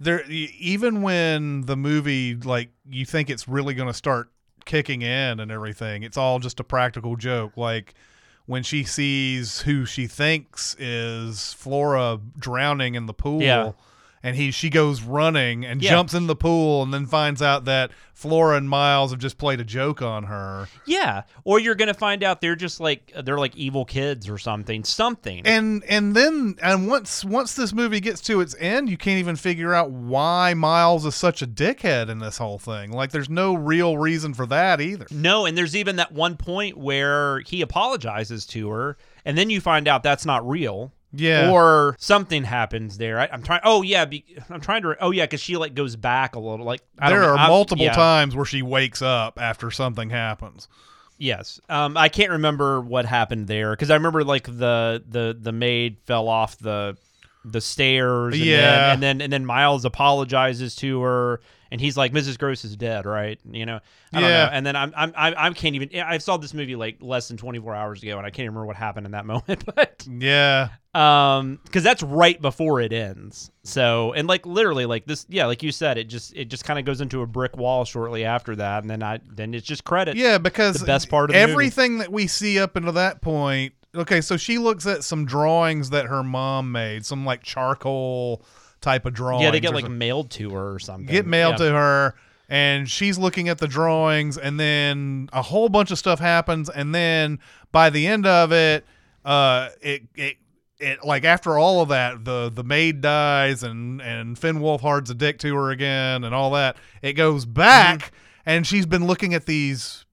there 0.00 0.22
even 0.30 1.00
when 1.02 1.62
the 1.62 1.76
movie 1.76 2.34
like 2.34 2.70
you 2.88 3.04
think 3.06 3.30
it's 3.30 3.48
really 3.48 3.74
going 3.74 3.88
to 3.88 3.94
start 3.94 4.30
kicking 4.66 5.00
in 5.02 5.40
and 5.40 5.50
everything, 5.50 6.02
it's 6.02 6.16
all 6.18 6.38
just 6.38 6.60
a 6.60 6.64
practical 6.64 7.16
joke. 7.16 7.56
Like 7.56 7.94
when 8.44 8.62
she 8.62 8.84
sees 8.84 9.60
who 9.62 9.86
she 9.86 10.06
thinks 10.06 10.76
is 10.78 11.54
Flora 11.54 12.18
drowning 12.38 12.94
in 12.94 13.06
the 13.06 13.14
pool. 13.14 13.40
Yeah. 13.42 13.72
And 14.26 14.34
he, 14.34 14.50
she 14.50 14.70
goes 14.70 15.02
running 15.02 15.64
and 15.64 15.80
Yeah. 15.80 15.90
jumps 15.90 16.12
in 16.14 16.26
the 16.26 16.34
pool, 16.34 16.82
and 16.82 16.92
then 16.92 17.06
finds 17.06 17.40
out 17.40 17.64
that 17.66 17.92
Flora 18.12 18.56
and 18.56 18.68
Miles 18.68 19.10
have 19.12 19.20
just 19.20 19.38
played 19.38 19.60
a 19.60 19.64
joke 19.64 20.00
on 20.02 20.24
her. 20.24 20.66
yeah 20.86 21.22
or 21.44 21.60
you're 21.60 21.74
gonna 21.74 21.92
find 21.94 22.24
out 22.24 22.40
they're 22.40 22.56
just 22.56 22.80
like 22.80 23.12
they're 23.24 23.38
like 23.38 23.54
evil 23.56 23.84
kids 23.84 24.26
or 24.28 24.38
something 24.38 24.82
something 24.84 25.42
and 25.46 25.84
and 25.84 26.14
then 26.16 26.56
and 26.62 26.88
once 26.88 27.22
once 27.26 27.52
this 27.54 27.74
movie 27.74 28.00
gets 28.00 28.22
to 28.22 28.40
its 28.40 28.56
end 28.58 28.88
you 28.88 28.96
can't 28.96 29.18
even 29.18 29.36
figure 29.36 29.74
out 29.74 29.90
why 29.90 30.54
miles 30.54 31.04
is 31.04 31.14
such 31.14 31.42
a 31.42 31.46
dickhead 31.46 32.08
in 32.08 32.18
this 32.18 32.38
whole 32.38 32.58
thing 32.58 32.90
like 32.90 33.10
there's 33.10 33.28
no 33.28 33.52
real 33.54 33.98
reason 33.98 34.32
for 34.32 34.46
that 34.46 34.80
either 34.80 35.06
No, 35.10 35.44
and 35.44 35.56
there's 35.56 35.76
even 35.76 35.96
that 35.96 36.10
one 36.12 36.36
point 36.38 36.78
where 36.78 37.40
he 37.40 37.60
apologizes 37.60 38.46
to 38.46 38.70
her, 38.70 38.96
and 39.26 39.36
then 39.36 39.50
you 39.50 39.60
find 39.60 39.86
out 39.86 40.02
that's 40.02 40.24
not 40.24 40.46
real. 40.48 40.92
Yeah. 41.12 41.50
Or 41.50 41.96
something 41.98 42.44
happens 42.44 42.98
there. 42.98 43.18
I, 43.18 43.28
I'm 43.32 43.42
trying. 43.42 43.60
Oh 43.64 43.82
yeah, 43.82 44.04
be, 44.04 44.24
I'm 44.50 44.60
trying 44.60 44.82
to. 44.82 44.96
Oh 45.00 45.10
yeah, 45.10 45.24
because 45.24 45.40
she 45.40 45.56
like 45.56 45.74
goes 45.74 45.96
back 45.96 46.34
a 46.34 46.38
little. 46.38 46.66
Like 46.66 46.82
I 46.98 47.10
there 47.10 47.24
are 47.24 47.36
I'm- 47.36 47.48
multiple 47.48 47.84
yeah. 47.84 47.92
times 47.94 48.36
where 48.36 48.44
she 48.44 48.62
wakes 48.62 49.02
up 49.02 49.38
after 49.40 49.70
something 49.70 50.10
happens 50.10 50.68
Yes. 51.18 51.60
Um, 51.68 51.96
I 51.96 52.08
can't 52.08 52.32
remember 52.32 52.80
what 52.80 53.06
happened 53.06 53.46
there 53.46 53.70
because 53.70 53.90
I 53.90 53.94
remember 53.94 54.22
like 54.24 54.44
the 54.44 55.02
the 55.08 55.36
the 55.38 55.52
maid 55.52 55.98
fell 56.04 56.28
off 56.28 56.58
the 56.58 56.96
the 57.46 57.60
stairs. 57.60 58.34
And 58.34 58.44
Yeah. 58.44 58.60
Then, 58.60 58.90
and 58.92 59.02
then 59.02 59.20
and 59.22 59.32
then 59.32 59.46
Miles 59.46 59.84
apologizes 59.84 60.74
to 60.76 61.00
her, 61.02 61.40
and 61.70 61.80
he's 61.80 61.96
like, 61.96 62.12
"Mrs. 62.12 62.38
Grose 62.38 62.64
is 62.64 62.76
dead, 62.76 63.06
right?" 63.06 63.38
You 63.50 63.66
know. 63.66 63.80
I 64.12 64.20
don't 64.20 64.30
Yeah. 64.30 64.44
know. 64.44 64.50
And 64.52 64.66
then 64.66 64.76
I'm 64.76 64.92
I'm 64.96 65.12
I 65.16 65.34
I 65.46 65.50
can't 65.52 65.74
even. 65.74 65.90
I 66.00 66.18
saw 66.18 66.36
this 66.36 66.54
movie 66.54 66.76
like 66.76 66.98
less 67.00 67.28
than 67.28 67.36
24 67.36 67.74
hours 67.74 68.02
ago, 68.02 68.16
and 68.18 68.26
I 68.26 68.30
can't 68.30 68.48
remember 68.48 68.66
what 68.66 68.76
happened 68.76 69.06
in 69.06 69.12
that 69.12 69.26
moment. 69.26 69.64
But 69.74 70.06
yeah 70.10 70.68
um, 70.94 71.58
because 71.64 71.82
that's 71.82 72.02
right 72.02 72.40
before 72.40 72.80
it 72.80 72.90
ends. 72.92 73.50
So 73.64 74.12
and 74.14 74.26
like 74.26 74.46
literally 74.46 74.86
like 74.86 75.04
this, 75.04 75.26
yeah, 75.28 75.44
like 75.46 75.62
you 75.62 75.70
said, 75.72 75.98
it 75.98 76.04
just 76.04 76.34
it 76.34 76.46
just 76.46 76.64
kind 76.64 76.78
of 76.78 76.84
goes 76.86 77.00
into 77.02 77.20
a 77.22 77.26
brick 77.26 77.56
wall 77.56 77.84
shortly 77.84 78.24
after 78.24 78.56
that, 78.56 78.82
and 78.82 78.90
then 78.90 79.02
I 79.02 79.20
then 79.28 79.52
it's 79.52 79.66
just 79.66 79.84
credit. 79.84 80.16
yeah 80.16 80.38
because 80.38 80.76
The 80.80 80.86
best 80.86 81.08
part 81.10 81.28
of 81.30 81.34
the 81.34 81.40
movie. 81.40 81.52
everything 81.52 81.98
that 81.98 82.10
we 82.10 82.26
see 82.26 82.58
up 82.58 82.76
until 82.76 82.92
that 82.94 83.20
point 83.20 83.74
okay 83.96 84.20
so 84.20 84.36
she 84.36 84.58
looks 84.58 84.86
at 84.86 85.02
some 85.04 85.24
drawings 85.24 85.90
that 85.90 86.06
her 86.06 86.22
mom 86.22 86.70
made 86.72 87.04
some 87.04 87.24
like 87.24 87.42
charcoal 87.42 88.42
type 88.80 89.06
of 89.06 89.14
drawings 89.14 89.42
Yeah, 89.42 89.50
they 89.50 89.60
get 89.60 89.74
like 89.74 89.88
mailed 89.88 90.30
to 90.32 90.50
her 90.50 90.74
or 90.74 90.78
something. 90.78 91.06
get 91.06 91.26
mailed 91.26 91.58
Yeah. 91.60 91.66
to 91.66 91.72
her 91.72 92.14
and 92.48 92.88
she's 92.88 93.18
looking 93.18 93.48
at 93.48 93.58
the 93.58 93.66
drawings 93.68 94.38
and 94.38 94.58
then 94.60 95.28
a 95.32 95.42
whole 95.42 95.68
bunch 95.68 95.90
of 95.90 95.98
stuff 95.98 96.20
happens 96.20 96.68
and 96.70 96.94
then 96.94 97.38
by 97.72 97.90
the 97.90 98.06
end 98.06 98.26
of 98.26 98.52
it 98.52 98.84
uh 99.24 99.70
it 99.80 100.02
it 100.14 100.36
it 100.78 101.02
like 101.04 101.24
after 101.24 101.58
all 101.58 101.80
of 101.80 101.88
that, 101.88 102.24
the 102.26 102.50
the 102.54 102.62
maid 102.62 103.00
dies 103.00 103.62
and 103.62 104.00
and 104.02 104.38
Finn 104.38 104.58
Wolfhard's 104.58 105.08
a 105.10 105.14
dick 105.14 105.38
to 105.38 105.54
her 105.56 105.70
again 105.70 106.22
and 106.22 106.34
all 106.34 106.50
that. 106.52 106.76
It 107.00 107.14
goes 107.14 107.44
back 107.46 107.98
Mm-hmm. 108.00 108.14
and 108.44 108.66
she's 108.66 108.84
been 108.86 109.06
looking 109.06 109.32
at 109.34 109.46
these 109.46 110.04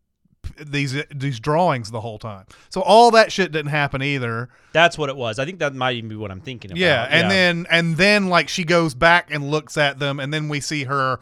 these 0.58 0.96
these 1.14 1.40
drawings 1.40 1.92
the 1.92 2.02
whole 2.02 2.20
time. 2.20 2.46
So 2.70 2.82
all 2.82 3.12
that 3.12 3.32
shit 3.32 3.52
didn't 3.52 3.72
happen 3.72 4.02
either. 4.02 4.50
That's 4.72 4.98
what 4.98 5.10
it 5.10 5.16
was. 5.16 5.40
I 5.40 5.46
think 5.46 5.60
that 5.60 5.74
might 5.74 5.96
even 5.96 6.10
be 6.10 6.16
what 6.16 6.32
I'm 6.32 6.42
thinking 6.42 6.72
about. 6.72 6.80
Yeah, 6.80 7.08
and 7.10 7.30
then 7.30 7.68
and 7.70 7.98
then 7.98 8.28
like 8.30 8.50
she 8.50 8.64
goes 8.64 8.94
back 8.94 9.30
and 9.32 9.50
looks 9.50 9.78
at 9.78 10.00
them, 10.00 10.20
and 10.20 10.34
then 10.34 10.50
we 10.50 10.60
see 10.60 10.86
her 10.86 11.20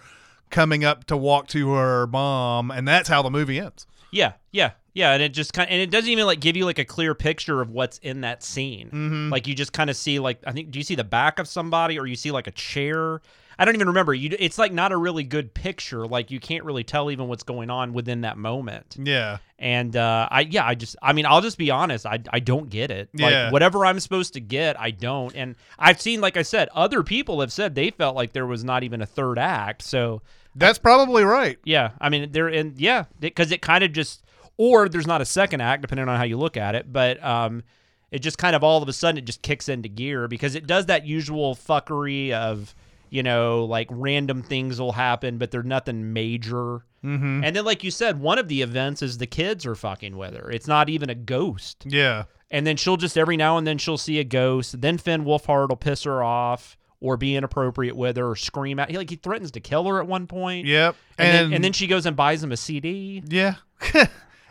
coming 0.49 0.83
up 0.83 1.05
to 1.05 1.17
walk 1.17 1.47
to 1.47 1.71
her 1.71 2.07
mom, 2.07 2.71
and 2.71 2.87
that's 2.87 3.09
how 3.09 3.21
the 3.21 3.31
movie 3.31 3.59
ends. 3.59 3.87
Yeah, 4.11 4.33
yeah, 4.51 4.71
yeah, 4.93 5.13
and 5.13 5.23
it 5.23 5.29
just 5.29 5.53
kind 5.53 5.69
and 5.69 5.81
it 5.81 5.89
doesn't 5.89 6.09
even 6.09 6.25
like 6.25 6.39
give 6.39 6.57
you 6.57 6.65
like 6.65 6.79
a 6.79 6.85
clear 6.85 7.15
picture 7.15 7.61
of 7.61 7.69
what's 7.69 7.97
in 7.99 8.21
that 8.21 8.43
scene. 8.43 8.87
Mm-hmm. 8.87 9.29
Like 9.31 9.47
you 9.47 9.55
just 9.55 9.73
kind 9.73 9.89
of 9.89 9.95
see 9.95 10.19
like 10.19 10.39
I 10.45 10.51
think 10.51 10.71
do 10.71 10.79
you 10.79 10.83
see 10.83 10.95
the 10.95 11.03
back 11.03 11.39
of 11.39 11.47
somebody 11.47 11.97
or 11.97 12.05
you 12.05 12.15
see 12.15 12.31
like 12.31 12.47
a 12.47 12.51
chair? 12.51 13.21
I 13.61 13.65
don't 13.65 13.75
even 13.75 13.89
remember. 13.89 14.11
You 14.11 14.35
it's 14.39 14.57
like 14.57 14.73
not 14.73 14.91
a 14.91 14.97
really 14.97 15.23
good 15.23 15.53
picture. 15.53 16.07
Like 16.07 16.31
you 16.31 16.39
can't 16.39 16.63
really 16.63 16.83
tell 16.83 17.11
even 17.11 17.27
what's 17.27 17.43
going 17.43 17.69
on 17.69 17.93
within 17.93 18.21
that 18.21 18.35
moment. 18.35 18.97
Yeah, 18.97 19.37
And 19.59 19.95
uh, 19.95 20.27
I 20.31 20.41
yeah, 20.41 20.65
I 20.65 20.73
just 20.73 20.95
I 20.99 21.13
mean 21.13 21.27
I'll 21.27 21.41
just 21.41 21.59
be 21.59 21.69
honest. 21.69 22.07
I 22.07 22.23
I 22.33 22.39
don't 22.39 22.71
get 22.71 22.89
it. 22.89 23.09
Yeah. 23.13 23.27
Like 23.27 23.53
whatever 23.53 23.85
I'm 23.85 23.99
supposed 23.99 24.33
to 24.33 24.39
get, 24.39 24.79
I 24.79 24.89
don't. 24.89 25.35
And 25.35 25.55
I've 25.77 26.01
seen 26.01 26.21
like 26.21 26.37
I 26.37 26.41
said, 26.41 26.69
other 26.73 27.03
people 27.03 27.39
have 27.41 27.53
said 27.53 27.75
they 27.75 27.91
felt 27.91 28.15
like 28.15 28.33
there 28.33 28.47
was 28.47 28.63
not 28.63 28.81
even 28.81 28.99
a 28.99 29.05
third 29.05 29.37
act. 29.37 29.83
So 29.83 30.23
that's 30.55 30.79
probably 30.79 31.23
right. 31.23 31.59
yeah, 31.63 31.91
I 32.01 32.09
mean 32.09 32.31
they're 32.31 32.49
in 32.49 32.73
yeah 32.77 33.03
because 33.19 33.51
it 33.51 33.61
kind 33.61 33.83
of 33.83 33.91
just 33.91 34.23
or 34.57 34.89
there's 34.89 35.05
not 35.05 35.21
a 35.21 35.25
second 35.25 35.61
act 35.61 35.83
depending 35.83 36.09
on 36.09 36.17
how 36.17 36.23
you 36.23 36.37
look 36.39 36.57
at 36.57 36.73
it, 36.73 36.91
but 36.91 37.23
um, 37.23 37.61
it 38.09 38.23
just 38.23 38.39
kind 38.39 38.55
of 38.55 38.63
all 38.63 38.81
of 38.81 38.89
a 38.89 38.93
sudden 38.93 39.19
it 39.19 39.25
just 39.25 39.43
kicks 39.43 39.69
into 39.69 39.87
gear 39.87 40.27
because 40.27 40.55
it 40.55 40.65
does 40.65 40.87
that 40.87 41.05
usual 41.05 41.53
fuckery 41.53 42.31
of 42.31 42.73
you 43.11 43.21
know 43.21 43.65
like 43.65 43.87
random 43.91 44.41
things 44.41 44.79
will 44.81 44.93
happen, 44.93 45.37
but 45.37 45.51
they're 45.51 45.61
nothing 45.61 46.11
major. 46.13 46.83
Mm-hmm. 47.05 47.43
And 47.43 47.55
then 47.55 47.63
like 47.65 47.83
you 47.83 47.91
said, 47.91 48.19
one 48.19 48.39
of 48.39 48.47
the 48.47 48.63
events 48.63 49.03
is 49.03 49.19
the 49.19 49.27
kids 49.27 49.65
are 49.67 49.75
fucking 49.75 50.17
with 50.17 50.35
her. 50.35 50.49
It's 50.49 50.67
not 50.67 50.89
even 50.89 51.09
a 51.11 51.15
ghost. 51.15 51.83
Yeah, 51.87 52.23
And 52.49 52.65
then 52.65 52.77
she'll 52.77 52.97
just 52.97 53.17
every 53.17 53.37
now 53.37 53.57
and 53.57 53.65
then 53.67 53.77
she'll 53.77 53.97
see 53.97 54.19
a 54.19 54.23
ghost. 54.23 54.81
Then 54.81 54.97
Finn 54.97 55.23
Wolfhard 55.25 55.69
will 55.69 55.75
piss 55.77 56.03
her 56.03 56.23
off 56.23 56.77
or 56.99 57.17
be 57.17 57.35
inappropriate 57.35 57.95
with 57.95 58.17
her 58.17 58.29
or 58.29 58.35
scream 58.35 58.77
at. 58.79 58.89
He 58.91 58.97
like 58.97 59.09
he 59.09 59.15
threatens 59.15 59.49
to 59.51 59.59
kill 59.59 59.85
her 59.87 59.99
at 59.99 60.07
one 60.07 60.27
point. 60.27 60.67
yep, 60.67 60.95
And, 61.17 61.33
then, 61.35 61.53
and 61.53 61.63
then 61.63 61.73
she 61.73 61.87
goes 61.87 62.05
and 62.05 62.15
buys 62.15 62.43
him 62.43 62.51
a 62.51 62.57
CD. 62.57 63.21
yeah. 63.27 63.55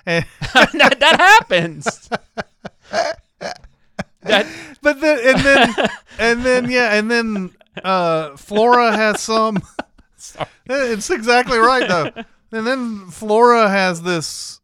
And- 0.07 0.25
that, 0.55 0.97
that 0.99 1.17
happens. 1.21 2.09
that 4.23 4.47
but 4.83 5.01
then 5.01 5.19
and 5.25 5.39
then 5.45 5.75
and 6.19 6.43
then 6.45 6.71
yeah, 6.71 6.95
and 6.95 7.11
then 7.11 7.51
uh 7.85 8.37
Flora 8.37 8.93
has 8.97 9.21
some 9.21 9.63
It's 10.67 11.11
exactly 11.11 11.59
right 11.59 11.89
though. 11.89 12.25
And 12.53 12.67
then 12.67 13.11
Flora 13.11 13.69
has 13.69 14.03
this 14.03 14.60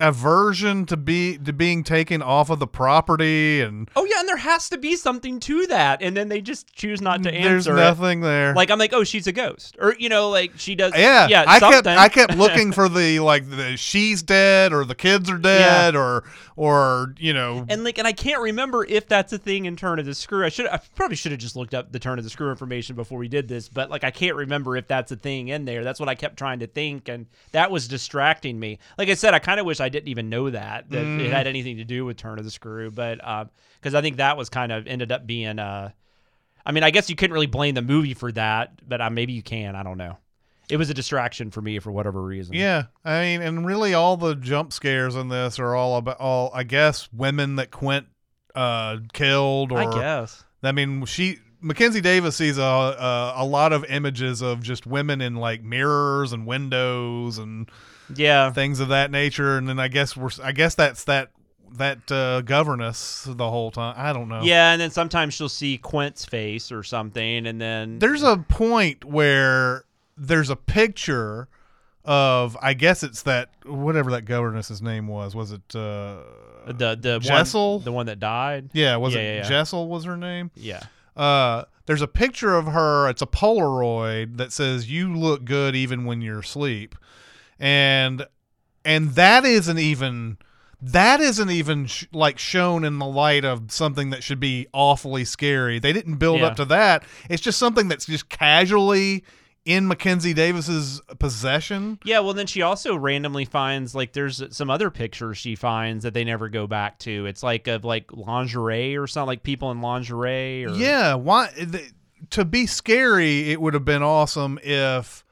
aversion 0.00 0.86
to 0.86 0.96
be 0.96 1.38
to 1.38 1.52
being 1.52 1.84
taken 1.84 2.22
off 2.22 2.50
of 2.50 2.58
the 2.58 2.66
property 2.66 3.60
and 3.60 3.90
oh 3.96 4.04
yeah, 4.04 4.20
and 4.20 4.28
there 4.28 4.36
has 4.36 4.68
to 4.70 4.78
be 4.78 4.96
something 4.96 5.40
to 5.40 5.66
that, 5.66 6.02
and 6.02 6.16
then 6.16 6.28
they 6.28 6.40
just 6.40 6.72
choose 6.72 7.00
not 7.00 7.22
to 7.22 7.30
there's 7.30 7.66
answer. 7.68 7.72
it. 7.72 7.80
nothing 7.80 8.20
there. 8.20 8.54
Like 8.54 8.70
I'm 8.70 8.78
like, 8.78 8.92
oh, 8.92 9.04
she's 9.04 9.26
a 9.26 9.32
ghost, 9.32 9.76
or 9.80 9.94
you 9.98 10.08
know, 10.08 10.30
like 10.30 10.52
she 10.56 10.74
does. 10.74 10.92
yeah, 10.96 11.28
yeah. 11.28 11.44
I 11.46 11.60
kept. 11.60 11.86
I 11.86 12.08
kept 12.08 12.34
looking 12.36 12.72
for 12.72 12.88
the 12.88 13.20
like 13.20 13.48
the 13.48 13.76
she's 13.76 14.22
dead 14.22 14.72
or 14.72 14.84
the 14.84 14.94
kids 14.94 15.30
are 15.30 15.38
dead 15.38 15.94
or 15.94 16.24
or 16.56 17.14
you 17.18 17.32
know 17.32 17.64
And 17.68 17.84
like, 17.84 17.98
and 17.98 18.06
I 18.06 18.12
can't 18.12 18.40
remember 18.40 18.84
if 18.84 19.08
that's 19.08 19.32
a 19.32 19.38
thing 19.38 19.64
in 19.64 19.76
Turn 19.76 19.98
of 19.98 20.06
the 20.06 20.14
Screw. 20.14 20.44
I 20.44 20.50
should, 20.50 20.66
I 20.66 20.78
probably 20.94 21.16
should 21.16 21.32
have 21.32 21.40
just 21.40 21.56
looked 21.56 21.74
up 21.74 21.90
the 21.90 21.98
Turn 21.98 22.18
of 22.18 22.24
the 22.24 22.30
Screw 22.30 22.50
information 22.50 22.96
before 22.96 23.18
we 23.18 23.28
did 23.28 23.48
this. 23.48 23.68
But 23.68 23.90
like, 23.90 24.04
I 24.04 24.10
can't 24.10 24.36
remember 24.36 24.76
if 24.76 24.86
that's 24.86 25.12
a 25.12 25.16
thing 25.16 25.48
in 25.48 25.64
there. 25.64 25.84
That's 25.84 26.00
what 26.00 26.08
I 26.08 26.14
kept 26.14 26.36
trying 26.36 26.58
to 26.60 26.66
think, 26.66 27.08
and 27.08 27.26
that 27.52 27.70
was 27.70 27.88
distracting 27.88 28.58
me. 28.58 28.78
Like 28.98 29.08
I 29.08 29.14
said, 29.14 29.32
I 29.34 29.38
kind 29.38 29.60
of 29.60 29.66
wish 29.66 29.80
I 29.80 29.88
didn't 29.90 30.08
even 30.08 30.30
know 30.30 30.48
that 30.50 30.88
that 30.90 31.04
Mm. 31.04 31.20
it 31.20 31.30
had 31.30 31.46
anything 31.46 31.76
to 31.76 31.84
do 31.84 32.04
with 32.06 32.16
Turn 32.16 32.38
of 32.38 32.44
the 32.46 32.50
Screw. 32.50 32.90
But 32.90 33.18
because 33.80 33.94
I 33.94 34.00
think 34.00 34.16
that 34.16 34.36
was 34.38 34.48
kind 34.48 34.72
of 34.72 34.86
ended 34.86 35.12
up 35.12 35.26
being, 35.26 35.58
uh, 35.58 35.90
I 36.64 36.72
mean, 36.72 36.82
I 36.82 36.90
guess 36.90 37.10
you 37.10 37.16
couldn't 37.16 37.34
really 37.34 37.46
blame 37.46 37.74
the 37.74 37.82
movie 37.82 38.14
for 38.14 38.32
that, 38.32 38.88
but 38.88 39.00
uh, 39.00 39.10
maybe 39.10 39.32
you 39.34 39.42
can. 39.42 39.76
I 39.76 39.82
don't 39.82 39.98
know. 39.98 40.16
It 40.70 40.76
was 40.76 40.88
a 40.88 40.94
distraction 40.94 41.50
for 41.50 41.60
me 41.60 41.78
for 41.80 41.90
whatever 41.90 42.22
reason. 42.22 42.54
Yeah, 42.54 42.84
I 43.04 43.22
mean, 43.22 43.42
and 43.42 43.66
really, 43.66 43.92
all 43.92 44.16
the 44.16 44.34
jump 44.36 44.72
scares 44.72 45.16
in 45.16 45.28
this 45.28 45.58
are 45.58 45.74
all 45.74 45.96
about 45.96 46.18
all. 46.20 46.50
I 46.54 46.62
guess 46.62 47.08
women 47.12 47.56
that 47.56 47.70
Quint 47.72 48.06
uh, 48.54 48.98
killed, 49.12 49.72
or 49.72 49.78
I 49.78 49.92
guess. 49.92 50.44
I 50.62 50.70
mean, 50.72 51.04
she 51.06 51.38
Mackenzie 51.60 52.00
Davis 52.00 52.36
sees 52.36 52.56
a, 52.56 52.62
a 52.62 53.32
a 53.38 53.44
lot 53.44 53.72
of 53.72 53.84
images 53.86 54.42
of 54.42 54.62
just 54.62 54.86
women 54.86 55.20
in 55.20 55.34
like 55.34 55.62
mirrors 55.64 56.32
and 56.32 56.46
windows 56.46 57.38
and 57.38 57.68
Yeah. 58.16 58.50
things 58.52 58.80
of 58.80 58.88
that 58.88 59.10
nature, 59.10 59.56
and 59.58 59.68
then 59.68 59.78
I 59.78 59.88
guess 59.88 60.16
we're 60.16 60.30
I 60.42 60.52
guess 60.52 60.74
that's 60.74 61.04
that 61.04 61.30
that 61.74 62.10
uh, 62.10 62.40
governess 62.42 63.24
the 63.28 63.48
whole 63.50 63.70
time. 63.70 63.94
I 63.96 64.12
don't 64.12 64.28
know. 64.28 64.42
Yeah, 64.42 64.72
and 64.72 64.80
then 64.80 64.90
sometimes 64.90 65.34
she'll 65.34 65.48
see 65.48 65.78
Quint's 65.78 66.24
face 66.24 66.72
or 66.72 66.82
something, 66.82 67.46
and 67.46 67.60
then 67.60 67.98
there's 68.00 68.22
a 68.22 68.38
point 68.38 69.04
where 69.04 69.84
there's 70.16 70.50
a 70.50 70.56
picture 70.56 71.48
of 72.04 72.56
I 72.60 72.74
guess 72.74 73.02
it's 73.02 73.22
that 73.22 73.50
whatever 73.66 74.10
that 74.12 74.24
governess's 74.24 74.80
name 74.82 75.06
was. 75.06 75.34
Was 75.34 75.52
it 75.52 75.60
uh 75.74 76.16
the 76.66 76.96
the 77.00 77.18
Jessel? 77.20 77.76
one, 77.76 77.84
the 77.84 77.92
one 77.92 78.06
that 78.06 78.18
died. 78.18 78.70
yeah, 78.72 78.96
was 78.96 79.14
Yeah, 79.14 79.20
it 79.20 79.24
yeah, 79.24 79.42
yeah. 79.42 79.48
Jessel 79.48 79.86
was 79.88 80.04
her 80.04 80.16
name? 80.16 80.50
Yeah, 80.56 80.80
Uh 81.16 81.64
there's 81.86 82.02
a 82.02 82.08
picture 82.08 82.54
of 82.56 82.66
her, 82.66 83.08
it's 83.08 83.20
a 83.22 83.26
Polaroid 83.26 84.36
that 84.36 84.52
says 84.52 84.88
you 84.90 85.12
look 85.14 85.44
good 85.44 85.74
even 85.74 86.04
when 86.04 86.20
you're 86.20 86.38
asleep. 86.40 86.94
And 87.60 88.26
and 88.84 89.10
that 89.10 89.44
isn't 89.44 89.78
even 89.78 90.38
that 90.82 91.20
isn't 91.20 91.50
even 91.50 91.86
sh- 91.86 92.06
like 92.12 92.38
shown 92.38 92.84
in 92.84 92.98
the 92.98 93.04
light 93.06 93.44
of 93.44 93.70
something 93.70 94.10
that 94.10 94.22
should 94.22 94.40
be 94.40 94.66
awfully 94.72 95.24
scary. 95.26 95.78
They 95.78 95.92
didn't 95.92 96.16
build 96.16 96.40
Yeah. 96.40 96.46
up 96.46 96.56
to 96.56 96.64
that. 96.66 97.04
It's 97.28 97.42
just 97.42 97.58
something 97.58 97.86
that's 97.88 98.06
just 98.06 98.30
casually 98.30 99.22
in 99.66 99.86
Mackenzie 99.86 100.32
Davis's 100.32 101.02
possession. 101.18 101.98
yeah. 102.02 102.20
Well, 102.20 102.32
then 102.32 102.46
she 102.46 102.62
also 102.62 102.96
randomly 102.96 103.44
finds 103.44 103.94
like 103.94 104.14
there's 104.14 104.42
some 104.56 104.70
other 104.70 104.90
pictures 104.90 105.36
she 105.36 105.54
finds 105.54 106.02
that 106.04 106.14
they 106.14 106.24
never 106.24 106.48
go 106.48 106.66
back 106.66 106.98
to. 107.00 107.26
It's 107.26 107.42
like 107.42 107.68
of 107.68 107.84
like 107.84 108.10
lingerie 108.10 108.96
or 108.96 109.06
something, 109.06 109.26
like 109.26 109.42
people 109.42 109.70
in 109.70 109.82
lingerie. 109.82 110.64
Or, 110.64 110.70
Yeah, 110.70 111.12
why 111.14 111.50
th- 111.54 111.92
to 112.30 112.46
be 112.46 112.66
scary? 112.66 113.50
It 113.50 113.60
would 113.60 113.74
have 113.74 113.84
been 113.84 114.02
awesome 114.02 114.58
if 114.62 115.24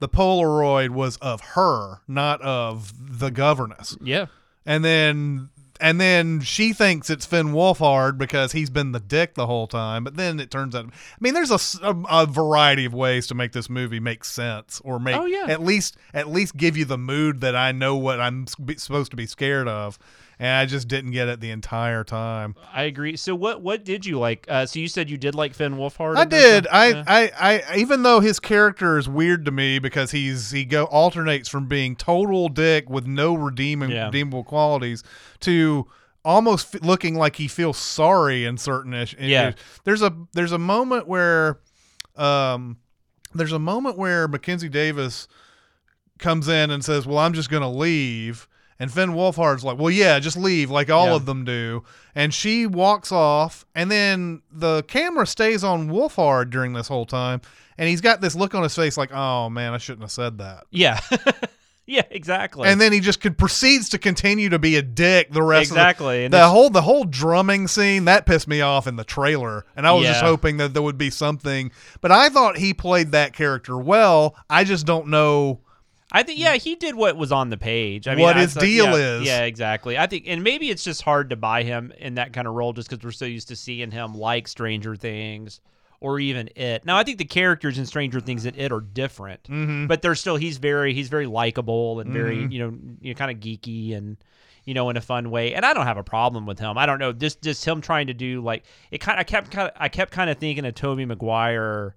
the 0.00 0.08
Polaroid 0.08 0.90
was 0.90 1.16
of 1.18 1.40
her, 1.40 2.00
not 2.08 2.40
of 2.42 2.92
the 3.18 3.30
governess. 3.30 3.96
yeah, 4.02 4.26
And 4.66 4.84
then 4.84 5.50
and 5.80 6.00
then 6.00 6.40
she 6.40 6.72
thinks 6.72 7.10
it's 7.10 7.26
Finn 7.26 7.48
Wolfhard 7.48 8.16
because 8.16 8.52
he's 8.52 8.70
been 8.70 8.92
the 8.92 9.00
dick 9.00 9.34
the 9.34 9.46
whole 9.46 9.66
time. 9.66 10.04
But 10.04 10.16
then 10.16 10.38
it 10.38 10.48
turns 10.50 10.74
out, 10.74 10.86
I 10.86 10.90
mean, 11.20 11.34
there's 11.34 11.50
a 11.50 11.58
a 12.08 12.26
variety 12.26 12.84
of 12.84 12.94
ways 12.94 13.26
to 13.26 13.34
make 13.34 13.50
this 13.52 13.68
movie 13.68 13.98
make 14.00 14.24
sense 14.24 14.80
or 14.84 15.00
make 15.00 15.16
Oh, 15.16 15.24
yeah. 15.26 15.46
at 15.48 15.62
least 15.62 15.96
at 16.14 16.28
least 16.28 16.56
give 16.56 16.76
you 16.76 16.84
the 16.84 16.96
mood 16.98 17.40
that 17.40 17.56
I 17.56 17.72
know 17.72 17.96
what 17.96 18.20
I'm 18.20 18.42
s- 18.44 18.54
be- 18.54 18.76
supposed 18.78 19.10
to 19.10 19.16
be 19.16 19.26
scared 19.26 19.66
of. 19.68 19.98
And 20.38 20.48
I 20.48 20.66
just 20.66 20.88
didn't 20.88 21.12
get 21.12 21.28
it 21.28 21.40
the 21.40 21.50
entire 21.50 22.02
time. 22.02 22.56
I 22.72 22.82
agree. 22.84 23.16
So 23.16 23.34
what 23.34 23.62
what 23.62 23.84
did 23.84 24.04
you 24.04 24.18
like? 24.18 24.46
Uh, 24.48 24.66
so 24.66 24.78
you 24.80 24.88
said 24.88 25.08
you 25.08 25.16
did 25.16 25.34
like 25.34 25.54
Finn 25.54 25.76
Wolfhard. 25.76 26.16
I 26.16 26.24
did. 26.24 26.66
I, 26.66 26.88
Yeah. 26.88 27.04
I, 27.06 27.32
I, 27.70 27.76
even 27.76 28.02
though 28.02 28.18
his 28.20 28.40
character 28.40 28.98
is 28.98 29.08
weird 29.08 29.44
to 29.44 29.50
me 29.52 29.78
because 29.78 30.10
he's 30.10 30.50
he 30.50 30.64
go 30.64 30.84
alternates 30.86 31.48
from 31.48 31.66
being 31.68 31.94
total 31.94 32.48
dick 32.48 32.90
with 32.90 33.06
no 33.06 33.34
redeeming 33.34 33.90
Yeah. 33.90 34.06
redeemable 34.06 34.42
qualities 34.44 35.04
to 35.40 35.86
almost 36.24 36.74
f- 36.74 36.82
looking 36.82 37.14
like 37.16 37.36
he 37.36 37.46
feels 37.46 37.76
sorry 37.78 38.44
in 38.44 38.56
certain 38.58 38.92
ish. 38.94 39.14
Yeah. 39.20 39.52
There's 39.84 40.02
a 40.02 40.12
there's 40.32 40.52
a 40.52 40.58
moment 40.58 41.06
where, 41.06 41.60
um, 42.16 42.78
there's 43.34 43.52
a 43.52 43.58
moment 43.58 43.98
where 43.98 44.26
Mackenzie 44.28 44.68
Davis 44.68 45.28
comes 46.18 46.48
in 46.48 46.70
and 46.70 46.84
says, 46.84 47.06
"Well, 47.06 47.18
I'm 47.18 47.34
just 47.34 47.50
gonna 47.50 47.70
leave." 47.70 48.48
And 48.80 48.92
Finn 48.92 49.10
Wolfhard's 49.10 49.62
like, 49.64 49.78
"Well, 49.78 49.90
yeah, 49.90 50.18
just 50.18 50.36
leave, 50.36 50.70
like 50.70 50.90
all 50.90 51.06
Yeah. 51.08 51.14
of 51.14 51.26
them 51.26 51.44
do." 51.44 51.84
And 52.14 52.34
she 52.34 52.66
walks 52.66 53.12
off, 53.12 53.64
and 53.74 53.90
then 53.90 54.42
the 54.52 54.82
camera 54.84 55.26
stays 55.26 55.62
on 55.62 55.88
Wolfhard 55.88 56.50
during 56.50 56.72
this 56.72 56.88
whole 56.88 57.06
time, 57.06 57.40
and 57.78 57.88
he's 57.88 58.00
got 58.00 58.20
this 58.20 58.34
look 58.34 58.54
on 58.54 58.62
his 58.62 58.74
face, 58.74 58.96
like, 58.96 59.12
"Oh 59.12 59.48
man, 59.48 59.72
I 59.74 59.78
shouldn't 59.78 60.02
have 60.02 60.10
said 60.10 60.38
that." 60.38 60.64
yeah, 60.70 60.98
yeah, 61.86 62.02
exactly. 62.10 62.68
And 62.68 62.80
then 62.80 62.92
he 62.92 63.00
just 63.00 63.20
could, 63.20 63.36
proceeds 63.38 63.90
to 63.90 63.98
continue 63.98 64.48
to 64.48 64.58
be 64.58 64.76
a 64.76 64.82
dick 64.82 65.30
the 65.32 65.42
rest 65.42 65.70
Exactly, 65.70 66.24
of 66.24 66.30
the, 66.32 66.38
the 66.38 66.48
whole 66.48 66.70
the 66.70 66.82
whole 66.82 67.04
drumming 67.04 67.68
scene 67.68 68.06
that 68.06 68.26
pissed 68.26 68.48
me 68.48 68.60
off 68.60 68.86
in 68.86 68.96
the 68.96 69.04
trailer, 69.04 69.64
and 69.76 69.86
I 69.86 69.92
was 69.92 70.06
just 70.06 70.22
hoping 70.22 70.56
that 70.56 70.72
there 70.74 70.82
would 70.82 70.98
be 70.98 71.10
something. 71.10 71.70
But 72.00 72.10
I 72.10 72.28
thought 72.28 72.56
he 72.58 72.74
played 72.74 73.12
that 73.12 73.34
character 73.34 73.76
well. 73.78 74.34
I 74.50 74.64
just 74.64 74.84
don't 74.86 75.08
know. 75.08 75.60
I 76.14 76.22
think 76.22 76.38
yeah, 76.38 76.54
he 76.54 76.76
did 76.76 76.94
what 76.94 77.16
was 77.16 77.32
on 77.32 77.50
the 77.50 77.56
page. 77.58 78.06
I 78.08 78.14
mean, 78.14 78.22
What 78.22 78.36
I- 78.36 78.40
his 78.42 78.54
deal 78.54 78.86
yeah, 78.86 79.16
is. 79.18 79.26
Yeah, 79.26 79.42
exactly. 79.42 79.98
I 79.98 80.06
think, 80.06 80.24
and 80.28 80.42
maybe 80.44 80.70
it's 80.70 80.84
just 80.84 81.02
hard 81.02 81.30
to 81.30 81.36
buy 81.36 81.64
him 81.64 81.92
in 81.98 82.14
that 82.14 82.32
kind 82.32 82.46
of 82.46 82.54
role 82.54 82.72
just 82.72 82.88
because 82.88 83.04
we're 83.04 83.10
so 83.10 83.24
used 83.24 83.48
to 83.48 83.56
seeing 83.56 83.90
him 83.90 84.14
like 84.14 84.46
Stranger 84.48 84.94
Things 84.96 85.60
or 86.00 86.20
even 86.20 86.48
It. 86.54 86.84
Now, 86.84 86.96
I 86.98 87.02
think 87.02 87.18
the 87.18 87.24
characters 87.24 87.78
in 87.78 87.84
Stranger 87.86 88.20
Things 88.20 88.44
and 88.46 88.56
It 88.56 88.70
are 88.72 88.80
different, 88.80 89.42
Mm-hmm. 89.44 89.86
but 89.88 90.02
they're 90.02 90.14
still 90.14 90.36
he's 90.36 90.58
very 90.58 90.94
he's 90.94 91.08
very 91.08 91.26
likable 91.26 91.98
and 92.00 92.12
very 92.12 92.38
you 92.50 92.58
know 92.60 92.78
you 93.00 93.12
know 93.12 93.18
kind 93.18 93.30
of 93.30 93.38
geeky 93.38 93.96
and 93.96 94.16
you 94.64 94.72
know 94.74 94.88
in 94.90 94.96
a 94.96 95.00
fun 95.00 95.30
way. 95.30 95.52
And 95.54 95.64
I 95.66 95.72
don't 95.74 95.86
have 95.86 95.96
a 95.98 96.04
problem 96.04 96.46
with 96.46 96.58
him. 96.60 96.78
I 96.78 96.86
don't 96.86 96.98
know 97.00 97.12
just 97.12 97.42
just 97.42 97.64
him 97.64 97.80
trying 97.80 98.06
to 98.06 98.14
do 98.14 98.40
like 98.40 98.64
it. 98.92 98.98
Kind 98.98 99.18
I 99.18 99.24
kept 99.24 99.50
kind 99.50 99.68
of 99.68 99.74
I 99.80 99.88
kept 99.88 100.12
kind 100.12 100.30
of 100.30 100.38
thinking 100.38 100.64
of 100.64 100.74
Tobey 100.74 101.06
Maguire 101.06 101.96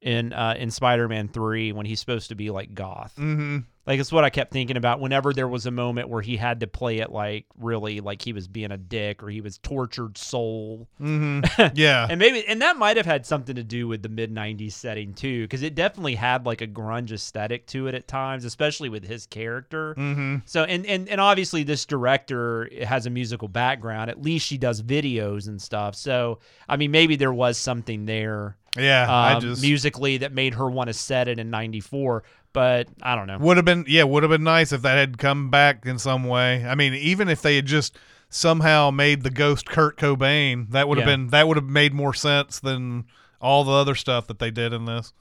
in 0.00 0.32
uh, 0.32 0.54
in 0.58 0.70
Spider-Man 0.70 1.28
Three 1.28 1.72
when 1.72 1.86
he's 1.86 2.00
supposed 2.00 2.28
to 2.28 2.34
be 2.34 2.50
like 2.50 2.74
goth. 2.74 3.14
Mm-hmm. 3.16 3.58
Like 3.88 4.00
it's 4.00 4.12
what 4.12 4.22
I 4.22 4.28
kept 4.28 4.52
thinking 4.52 4.76
about 4.76 5.00
whenever 5.00 5.32
there 5.32 5.48
was 5.48 5.64
a 5.64 5.70
moment 5.70 6.10
where 6.10 6.20
he 6.20 6.36
had 6.36 6.60
to 6.60 6.66
play 6.66 6.98
it 6.98 7.10
like 7.10 7.46
really 7.58 8.00
like 8.00 8.20
he 8.20 8.34
was 8.34 8.46
being 8.46 8.70
a 8.70 8.76
dick 8.76 9.22
or 9.22 9.30
he 9.30 9.40
was 9.40 9.56
tortured 9.56 10.18
soul. 10.18 10.86
Mm-hmm. 11.00 11.38
Yeah. 11.74 12.06
And 12.08 12.18
maybe 12.18 12.46
and 12.46 12.60
that 12.60 12.76
might 12.76 12.98
have 12.98 13.06
had 13.06 13.24
something 13.24 13.56
to 13.56 13.62
do 13.62 13.88
with 13.88 14.02
the 14.02 14.10
mid 14.10 14.34
90s 14.34 14.72
setting 14.72 15.14
too 15.14 15.48
cuz 15.48 15.62
it 15.62 15.74
definitely 15.74 16.16
had 16.16 16.44
like 16.44 16.60
a 16.60 16.66
grunge 16.66 17.12
aesthetic 17.12 17.66
to 17.68 17.86
it 17.86 17.94
at 17.94 18.06
times, 18.06 18.44
especially 18.44 18.90
with 18.90 19.04
his 19.06 19.26
character. 19.26 19.94
mm-hmm. 19.94 20.36
So 20.44 20.64
and, 20.64 20.84
and 20.84 21.08
and 21.08 21.20
obviously 21.20 21.62
this 21.62 21.86
director 21.86 22.68
has 22.84 23.06
a 23.06 23.10
musical 23.10 23.48
background. 23.48 24.10
At 24.10 24.20
least 24.20 24.46
she 24.46 24.58
does 24.58 24.82
videos 24.82 25.48
and 25.48 25.62
stuff. 25.62 25.94
So 25.94 26.40
I 26.68 26.76
mean 26.76 26.90
maybe 26.90 27.16
there 27.16 27.32
was 27.32 27.56
something 27.56 28.04
there 28.04 28.58
Yeah. 28.76 29.06
I 29.10 29.34
um, 29.34 29.40
just 29.40 29.62
musically 29.62 30.18
that 30.18 30.32
made 30.32 30.54
her 30.54 30.68
want 30.70 30.88
to 30.88 30.94
set 30.94 31.28
it 31.28 31.38
in 31.38 31.50
94, 31.50 32.22
but 32.52 32.88
I 33.02 33.14
don't 33.16 33.26
know. 33.26 33.38
would 33.38 33.56
have 33.56 33.64
been 33.66 33.84
yeah 33.88 34.02
would 34.04 34.22
have 34.22 34.30
been 34.30 34.44
nice 34.44 34.72
if 34.72 34.82
that 34.82 34.96
had 34.96 35.18
come 35.18 35.50
back 35.50 35.86
in 35.86 35.98
some 35.98 36.24
way. 36.24 36.64
I 36.66 36.74
mean, 36.74 36.94
even 36.94 37.28
if 37.28 37.42
they 37.42 37.56
had 37.56 37.66
just 37.66 37.96
somehow 38.30 38.90
made 38.90 39.22
the 39.22 39.30
ghost 39.30 39.66
Kurt 39.66 39.96
Cobain, 39.96 40.70
that 40.70 40.88
would 40.88 40.98
have 40.98 41.06
Yeah. 41.08 41.16
been 41.16 41.26
that 41.28 41.48
would 41.48 41.56
have 41.56 41.66
made 41.68 41.92
more 41.94 42.12
sense 42.14 42.58
than 42.60 43.04
all 43.40 43.64
the 43.64 43.72
other 43.72 43.94
stuff 43.94 44.26
that 44.28 44.38
they 44.38 44.50
did 44.50 44.72
in 44.72 44.84
this. 44.84 45.12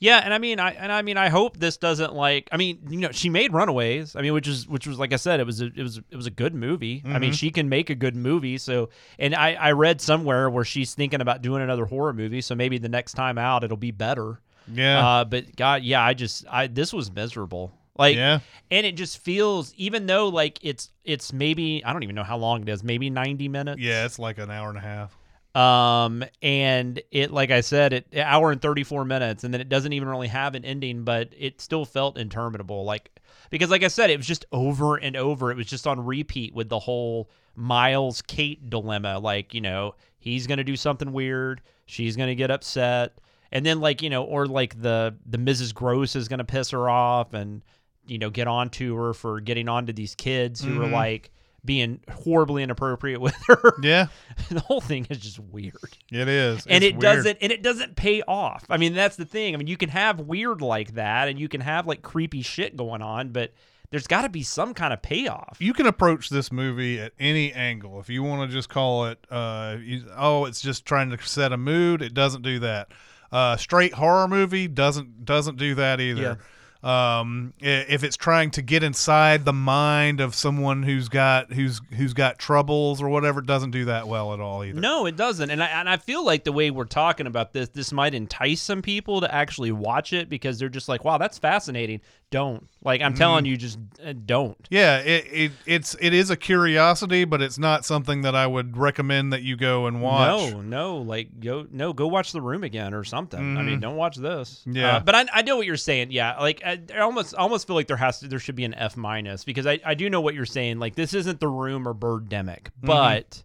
Yeah, 0.00 0.18
and 0.18 0.34
I 0.34 0.38
mean, 0.38 0.58
I 0.60 0.72
and 0.72 0.90
I 0.92 1.02
mean, 1.02 1.16
I 1.16 1.28
hope 1.28 1.56
this 1.58 1.76
doesn't 1.76 2.14
like. 2.14 2.48
I 2.52 2.56
mean, 2.56 2.80
you 2.90 2.98
know, 2.98 3.12
she 3.12 3.30
made 3.30 3.52
Runaways. 3.54 4.16
I 4.16 4.22
mean, 4.22 4.34
which 4.34 4.48
is 4.48 4.68
which 4.68 4.86
was 4.86 4.98
like 4.98 5.12
I 5.12 5.16
said, 5.16 5.40
it 5.40 5.46
was 5.46 5.60
a, 5.62 5.66
it 5.66 5.82
was 5.82 5.98
it 6.10 6.16
was 6.16 6.26
a 6.26 6.30
good 6.30 6.54
movie. 6.54 7.02
I 7.06 7.18
mean, 7.18 7.32
she 7.32 7.50
can 7.50 7.68
make 7.68 7.90
a 7.90 7.94
good 7.94 8.16
movie. 8.16 8.58
So, 8.58 8.90
and 9.18 9.34
I 9.34 9.54
I 9.54 9.72
read 9.72 10.00
somewhere 10.00 10.50
where 10.50 10.64
she's 10.64 10.94
thinking 10.94 11.20
about 11.20 11.42
doing 11.42 11.62
another 11.62 11.86
horror 11.86 12.12
movie. 12.12 12.40
So 12.40 12.54
maybe 12.54 12.76
the 12.78 12.88
next 12.88 13.14
time 13.14 13.38
out 13.38 13.64
it'll 13.64 13.76
be 13.76 13.92
better. 13.92 14.40
Yeah. 14.72 15.06
Uh, 15.20 15.24
but 15.24 15.54
God, 15.56 15.82
yeah, 15.84 16.02
I 16.02 16.12
just 16.12 16.44
I 16.50 16.66
this 16.66 16.92
was 16.92 17.10
miserable. 17.12 17.72
Like, 17.96 18.16
Yeah. 18.16 18.40
and 18.72 18.84
it 18.84 18.96
just 18.96 19.18
feels 19.18 19.72
even 19.76 20.06
though 20.06 20.28
like 20.28 20.58
it's 20.62 20.90
it's 21.04 21.32
maybe 21.32 21.82
I 21.84 21.92
don't 21.92 22.02
even 22.02 22.16
know 22.16 22.24
how 22.24 22.36
long 22.36 22.62
it 22.62 22.68
is, 22.68 22.82
maybe 22.82 23.08
ninety 23.10 23.48
minutes. 23.48 23.80
yeah, 23.80 24.04
it's 24.04 24.18
like 24.18 24.38
an 24.38 24.50
hour 24.50 24.68
and 24.68 24.76
a 24.76 24.82
half. 24.82 25.16
Um, 25.54 26.24
and 26.42 27.00
it, 27.12 27.30
like 27.30 27.50
I 27.50 27.60
said, 27.60 27.92
it 27.92 28.06
hour 28.16 28.50
and 28.50 28.60
34 28.60 29.04
minutes, 29.04 29.44
and 29.44 29.54
then 29.54 29.60
it 29.60 29.68
doesn't 29.68 29.92
even 29.92 30.08
really 30.08 30.28
have 30.28 30.54
an 30.54 30.64
ending, 30.64 31.04
but 31.04 31.30
it 31.36 31.60
still 31.60 31.84
felt 31.84 32.18
interminable. 32.18 32.84
Like, 32.84 33.10
because 33.50 33.70
like 33.70 33.84
I 33.84 33.88
said, 33.88 34.10
it 34.10 34.16
was 34.16 34.26
just 34.26 34.44
over 34.50 34.96
and 34.96 35.16
over. 35.16 35.50
It 35.50 35.56
was 35.56 35.66
just 35.66 35.86
on 35.86 36.04
repeat 36.04 36.54
with 36.54 36.68
the 36.68 36.78
whole 36.78 37.30
Miles 37.54 38.20
Kate 38.22 38.68
dilemma. 38.68 39.18
Like, 39.18 39.54
you 39.54 39.60
know, 39.60 39.94
he's 40.18 40.46
going 40.46 40.58
to 40.58 40.64
do 40.64 40.76
something 40.76 41.12
weird. 41.12 41.60
She's 41.86 42.16
going 42.16 42.28
to 42.30 42.34
get 42.34 42.50
upset. 42.50 43.18
And 43.52 43.64
then 43.64 43.80
like, 43.80 44.02
you 44.02 44.10
know, 44.10 44.24
or 44.24 44.46
like 44.46 44.80
the, 44.80 45.14
the 45.26 45.38
Mrs. 45.38 45.72
Grose 45.72 46.16
is 46.16 46.26
going 46.26 46.38
to 46.38 46.44
piss 46.44 46.70
her 46.70 46.88
off 46.88 47.34
and, 47.34 47.62
you 48.06 48.18
know, 48.18 48.30
get 48.30 48.48
on 48.48 48.70
to 48.70 48.96
her 48.96 49.14
for 49.14 49.40
getting 49.40 49.68
on 49.68 49.86
to 49.86 49.92
these 49.92 50.16
kids 50.16 50.60
who 50.60 50.82
are 50.82 50.88
like 50.88 51.30
being 51.64 52.00
horribly 52.12 52.62
inappropriate 52.62 53.20
with 53.20 53.34
her 53.46 53.74
Yeah, 53.82 54.06
the 54.50 54.60
whole 54.60 54.80
thing 54.80 55.06
is 55.10 55.18
just 55.18 55.38
weird 55.38 55.74
it 56.12 56.28
is. 56.28 56.66
and 56.66 56.84
It's 56.84 56.92
it 56.92 56.96
weird. 56.96 57.00
doesn't 57.02 57.38
and 57.40 57.50
it 57.52 57.62
doesn't 57.62 57.96
pay 57.96 58.22
off 58.28 58.64
i 58.70 58.76
mean 58.76 58.94
that's 58.94 59.16
the 59.16 59.24
thing 59.24 59.54
i 59.54 59.56
mean 59.58 59.66
you 59.66 59.76
can 59.76 59.88
have 59.88 60.20
weird 60.20 60.60
like 60.60 60.94
that 60.94 61.28
and 61.28 61.38
you 61.38 61.48
can 61.48 61.60
have 61.62 61.86
like 61.86 62.02
creepy 62.02 62.42
shit 62.42 62.76
going 62.76 63.02
on 63.02 63.30
but 63.30 63.52
there's 63.90 64.06
got 64.08 64.22
to 64.22 64.28
be 64.28 64.42
some 64.42 64.74
kind 64.74 64.92
of 64.92 65.00
payoff 65.02 65.56
you 65.60 65.72
can 65.72 65.86
approach 65.86 66.28
this 66.28 66.50
movie 66.50 67.00
at 67.00 67.12
any 67.20 67.52
angle. 67.52 68.00
If 68.00 68.08
you 68.10 68.24
want 68.24 68.50
to 68.50 68.52
just 68.52 68.68
call 68.68 69.06
it, 69.06 69.24
uh, 69.30 69.76
you, 69.80 70.04
oh, 70.16 70.46
it's 70.46 70.60
just 70.60 70.84
trying 70.84 71.10
to 71.10 71.22
set 71.22 71.52
a 71.52 71.56
mood, 71.56 72.02
it 72.02 72.12
doesn't 72.12 72.42
do 72.42 72.58
that. 72.60 72.88
Uh, 73.30 73.56
straight 73.56 73.92
horror 73.94 74.26
movie 74.26 74.66
doesn't 74.66 75.24
doesn't 75.24 75.58
do 75.58 75.76
that 75.76 76.00
either. 76.00 76.38
Um, 76.84 77.54
if 77.60 78.04
it's 78.04 78.16
trying 78.16 78.50
to 78.52 78.62
get 78.62 78.82
inside 78.82 79.46
the 79.46 79.54
mind 79.54 80.20
of 80.20 80.34
someone 80.34 80.82
who's 80.82 81.08
got 81.08 81.50
who's 81.50 81.80
who's 81.96 82.12
got 82.12 82.38
troubles 82.38 83.00
or 83.00 83.08
whatever, 83.08 83.40
it 83.40 83.46
doesn't 83.46 83.70
do 83.70 83.86
that 83.86 84.06
well 84.06 84.34
at 84.34 84.40
all 84.40 84.62
either. 84.62 84.78
no 84.78 85.06
it 85.06 85.16
doesn't 85.16 85.48
and 85.48 85.62
I, 85.62 85.66
and 85.68 85.88
I 85.88 85.96
feel 85.96 86.22
like 86.22 86.44
the 86.44 86.52
way 86.52 86.70
we're 86.70 86.84
talking 86.84 87.26
about 87.26 87.54
this 87.54 87.70
this 87.70 87.90
might 87.90 88.12
entice 88.12 88.60
some 88.60 88.82
people 88.82 89.22
to 89.22 89.34
actually 89.34 89.72
watch 89.72 90.12
it 90.12 90.28
because 90.28 90.58
they're 90.58 90.68
just 90.68 90.88
like 90.90 91.04
wow 91.04 91.16
that's 91.16 91.38
fascinating 91.38 92.02
don't 92.34 92.68
like 92.82 93.00
i'm 93.00 93.12
Mm-hmm. 93.12 93.18
telling 93.18 93.44
you 93.44 93.56
just 93.56 93.78
uh, 94.04 94.12
don't 94.26 94.56
Yeah, 94.70 94.98
it, 94.98 95.26
it 95.32 95.52
it's 95.66 95.96
it 96.00 96.12
is 96.12 96.30
a 96.30 96.36
curiosity, 96.36 97.24
but 97.24 97.40
it's 97.40 97.58
not 97.58 97.84
something 97.84 98.22
that 98.22 98.34
I 98.34 98.46
would 98.46 98.76
recommend 98.76 99.32
that 99.32 99.42
you 99.42 99.56
go 99.56 99.86
and 99.86 100.02
watch. 100.02 100.50
No, 100.52 100.60
no, 100.60 100.96
like 100.98 101.40
go 101.40 101.66
no, 101.70 101.92
go 101.92 102.06
watch 102.08 102.32
The 102.32 102.40
Room 102.42 102.64
again 102.64 102.92
or 102.92 103.04
something. 103.04 103.56
I 103.56 103.62
mean, 103.62 103.80
don't 103.80 103.96
watch 103.96 104.16
this. 104.16 104.60
Mm-hmm. 104.66 104.76
Yeah. 104.76 104.96
Uh, 104.96 105.00
but 105.00 105.14
I, 105.14 105.24
I 105.32 105.42
know 105.42 105.56
what 105.56 105.66
you're 105.66 105.76
saying. 105.76 106.10
Yeah, 106.10 106.38
like 106.38 106.62
I, 106.64 106.80
I 106.94 106.98
almost 106.98 107.34
almost 107.34 107.66
feel 107.66 107.76
like 107.76 107.86
there 107.86 107.96
has 107.96 108.18
to 108.20 108.28
there 108.28 108.38
should 108.40 108.56
be 108.56 108.64
an 108.64 108.74
F 108.74 108.96
minus 108.96 109.44
because 109.44 109.66
I 109.66 109.78
I 109.84 109.94
do 109.94 110.10
know 110.10 110.20
what 110.20 110.34
you're 110.34 110.44
saying. 110.46 110.78
Like 110.78 110.94
this 110.96 111.14
isn't 111.14 111.40
The 111.40 111.48
Room 111.48 111.86
or 111.88 111.94
Birdemic, 111.94 112.64
Mm-hmm. 112.82 112.86
but 112.86 113.42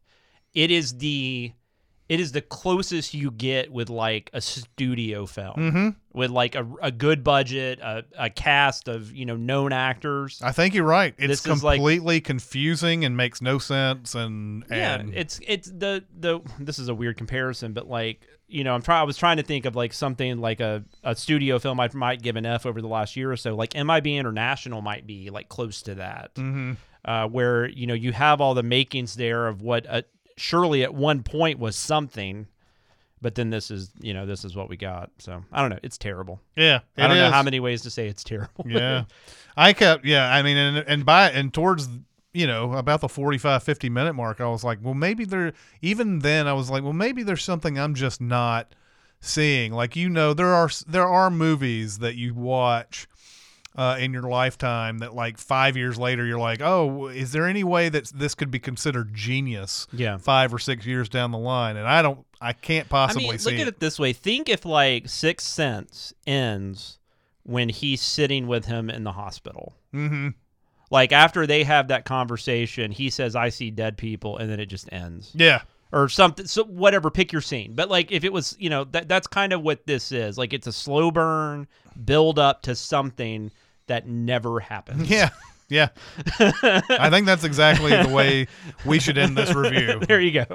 it 0.54 0.72
is 0.72 0.98
the 0.98 1.54
it 2.10 2.20
is 2.20 2.32
the 2.34 2.42
closest 2.42 3.14
you 3.14 3.30
get 3.32 3.72
with 3.72 3.90
like 3.90 4.30
a 4.34 4.42
studio 4.42 5.26
film 5.26 5.54
Mm-hmm. 5.58 5.90
with 6.20 6.32
like 6.32 6.56
a, 6.56 6.68
a 6.82 6.92
good 6.92 7.24
budget, 7.24 7.80
a, 7.80 8.04
a 8.18 8.30
cast 8.30 8.88
of 8.88 9.12
you 9.14 9.26
know 9.26 9.36
known 9.36 9.72
actors. 9.72 10.42
I 10.44 10.52
think 10.52 10.74
you're 10.74 10.84
right. 10.86 11.14
It's 11.18 11.44
This 11.44 11.46
is 11.58 11.64
like- 11.64 11.78
completely 11.78 12.20
confusing 12.22 13.06
and 13.06 13.16
makes 13.16 13.42
no 13.42 13.60
sense. 13.60 14.16
And 14.16 14.66
Yeah, 14.70 15.04
it's 15.14 15.40
it's 15.48 15.70
the 15.70 16.04
the 16.20 16.40
this 16.60 16.80
is 16.80 16.90
a 16.90 16.96
weird 16.96 17.16
comparison, 17.18 17.74
but 17.74 17.88
like 17.88 18.28
you 18.52 18.64
know, 18.64 18.74
I'm 18.74 18.82
trying. 18.82 19.02
I 19.02 19.04
was 19.04 19.16
trying 19.16 19.38
to 19.38 19.44
think 19.44 19.66
of 19.66 19.76
like 19.76 19.94
something 19.94 20.40
like 20.40 20.60
a, 20.60 20.84
a 21.04 21.16
studio 21.16 21.60
film 21.60 21.80
I 21.80 21.88
might 21.94 22.24
give 22.24 22.36
an 22.36 22.48
F 22.48 22.66
over 22.66 22.82
the 22.82 22.88
last 22.88 23.16
year 23.16 23.32
or 23.32 23.38
so. 23.38 23.56
Like 23.56 23.76
MIB 23.76 24.08
International 24.08 24.82
might 24.82 25.06
be 25.06 25.30
like 25.30 25.50
close 25.50 25.84
to 25.84 25.94
that, 25.96 26.34
Mhm. 26.34 26.78
uh, 27.06 27.28
where 27.28 27.70
you 27.70 27.86
know 27.86 27.94
you 27.94 28.12
have 28.12 28.42
all 28.42 28.56
the 28.56 28.64
makings 28.64 29.14
there 29.16 29.46
of 29.46 29.62
what 29.62 29.86
uh 29.88 30.02
surely 30.40 30.84
at 30.84 30.94
one 30.94 31.24
point 31.24 31.60
was 31.60 31.76
something, 31.76 32.48
but 33.22 33.36
then 33.36 33.50
this 33.50 33.70
is 33.70 33.92
you 34.02 34.14
know 34.14 34.26
this 34.26 34.46
is 34.46 34.56
what 34.56 34.70
we 34.70 34.78
got. 34.78 35.12
So 35.18 35.44
I 35.52 35.62
don't 35.62 35.70
know. 35.70 35.80
It's 35.84 35.98
terrible. 35.98 36.40
yeah, 36.56 36.80
I 36.98 37.08
don't 37.08 37.18
it 37.18 37.22
know 37.22 37.32
how 37.32 37.44
many 37.44 37.60
ways 37.60 37.82
to 37.84 37.90
say 37.90 38.08
it's 38.08 38.24
terrible. 38.24 38.66
yeah, 38.66 39.06
I 39.58 39.74
kept 39.74 40.06
yeah. 40.06 40.34
I 40.34 40.42
mean, 40.42 40.58
and 40.58 40.78
and 40.78 41.06
by 41.06 41.30
and 41.32 41.54
towards 41.54 41.90
you 42.34 42.48
know 42.48 42.74
about 42.74 43.02
the 43.02 43.10
45 43.10 43.64
50 43.64 43.90
minute 43.90 44.14
mark, 44.14 44.40
I 44.42 44.48
was 44.48 44.64
like, 44.64 44.80
well, 44.82 44.94
maybe 44.94 45.26
there. 45.26 45.54
Even 45.82 46.20
then, 46.20 46.48
I 46.48 46.54
was 46.54 46.70
like, 46.70 46.84
well, 46.84 46.94
maybe 46.94 47.24
there's 47.24 47.44
something 47.44 47.78
I'm 47.78 47.96
just 47.96 48.22
not 48.22 48.74
seeing. 49.20 49.74
Like 49.74 49.96
you 49.96 50.10
know, 50.10 50.34
there 50.34 50.54
are 50.54 50.70
there 50.88 51.08
are 51.08 51.30
movies 51.30 52.00
that 52.00 52.16
you 52.16 52.34
watch. 52.34 53.08
Uh, 53.76 53.96
in 54.00 54.12
your 54.12 54.24
lifetime, 54.24 54.98
that 54.98 55.14
like 55.14 55.38
five 55.38 55.78
years 55.78 55.98
later, 55.98 56.26
you're 56.26 56.40
like, 56.40 56.60
oh, 56.60 57.08
is 57.08 57.32
there 57.32 57.48
any 57.48 57.64
way 57.64 57.88
that 57.88 58.08
this 58.08 58.36
could 58.36 58.52
be 58.52 58.60
considered 58.60 59.14
genius? 59.14 59.88
yeah. 59.94 60.18
five 60.18 60.54
or 60.54 60.60
six 60.60 60.86
years 60.86 61.08
down 61.08 61.32
the 61.32 61.38
line, 61.38 61.78
and 61.78 61.88
I 61.88 62.02
don't, 62.02 62.26
I 62.42 62.52
can't 62.54 62.90
possibly 62.90 63.30
I 63.30 63.32
mean, 63.34 63.40
look 63.46 63.54
at 63.54 63.60
it. 63.62 63.68
it 63.68 63.80
this 63.80 63.98
way. 64.00 64.12
Think 64.12 64.50
if 64.50 64.66
like 64.66 65.08
Sixth 65.08 65.48
Sense 65.48 66.14
ends 66.28 66.98
when 67.44 67.70
he's 67.70 68.02
sitting 68.02 68.48
with 68.48 68.66
him 68.66 68.90
in 68.90 69.04
the 69.04 69.14
hospital. 69.14 69.74
Mm-hmm. 69.94 70.30
Like 70.92 71.12
after 71.12 71.46
they 71.46 71.64
have 71.64 71.88
that 71.90 72.04
conversation, 72.06 72.92
he 72.92 73.10
says, 73.12 73.36
"I 73.36 73.50
see 73.50 73.70
dead 73.72 73.98
people," 73.98 74.38
and 74.38 74.50
then 74.50 74.60
it 74.60 74.66
just 74.66 74.92
ends, 74.92 75.32
Yeah, 75.36 75.62
or 75.92 76.10
something. 76.10 76.46
So 76.46 76.64
whatever, 76.66 77.10
pick 77.10 77.32
your 77.32 77.42
scene. 77.42 77.74
But 77.74 77.90
like 77.90 78.12
if 78.12 78.24
it 78.24 78.34
was, 78.34 78.56
you 78.60 78.70
know, 78.70 78.84
that 78.86 79.08
that's 79.08 79.28
kind 79.28 79.54
of 79.54 79.62
what 79.62 79.86
this 79.86 80.12
is. 80.12 80.38
Like 80.38 80.54
it's 80.54 80.68
a 80.68 80.74
slow 80.74 81.12
burn 81.12 81.68
build 82.06 82.40
up 82.40 82.62
to 82.64 82.76
something 82.76 83.52
that 83.88 84.08
never 84.08 84.60
happens. 84.60 85.10
yeah, 85.10 85.30
yeah. 85.68 85.90
I 86.40 87.10
think 87.10 87.26
that's 87.26 87.44
exactly 87.44 87.92
the 87.92 88.10
way 88.10 88.48
we 88.86 89.00
should 89.00 89.18
end 89.18 89.38
this 89.38 89.54
review. 89.54 90.00
there 90.08 90.22
you 90.22 90.46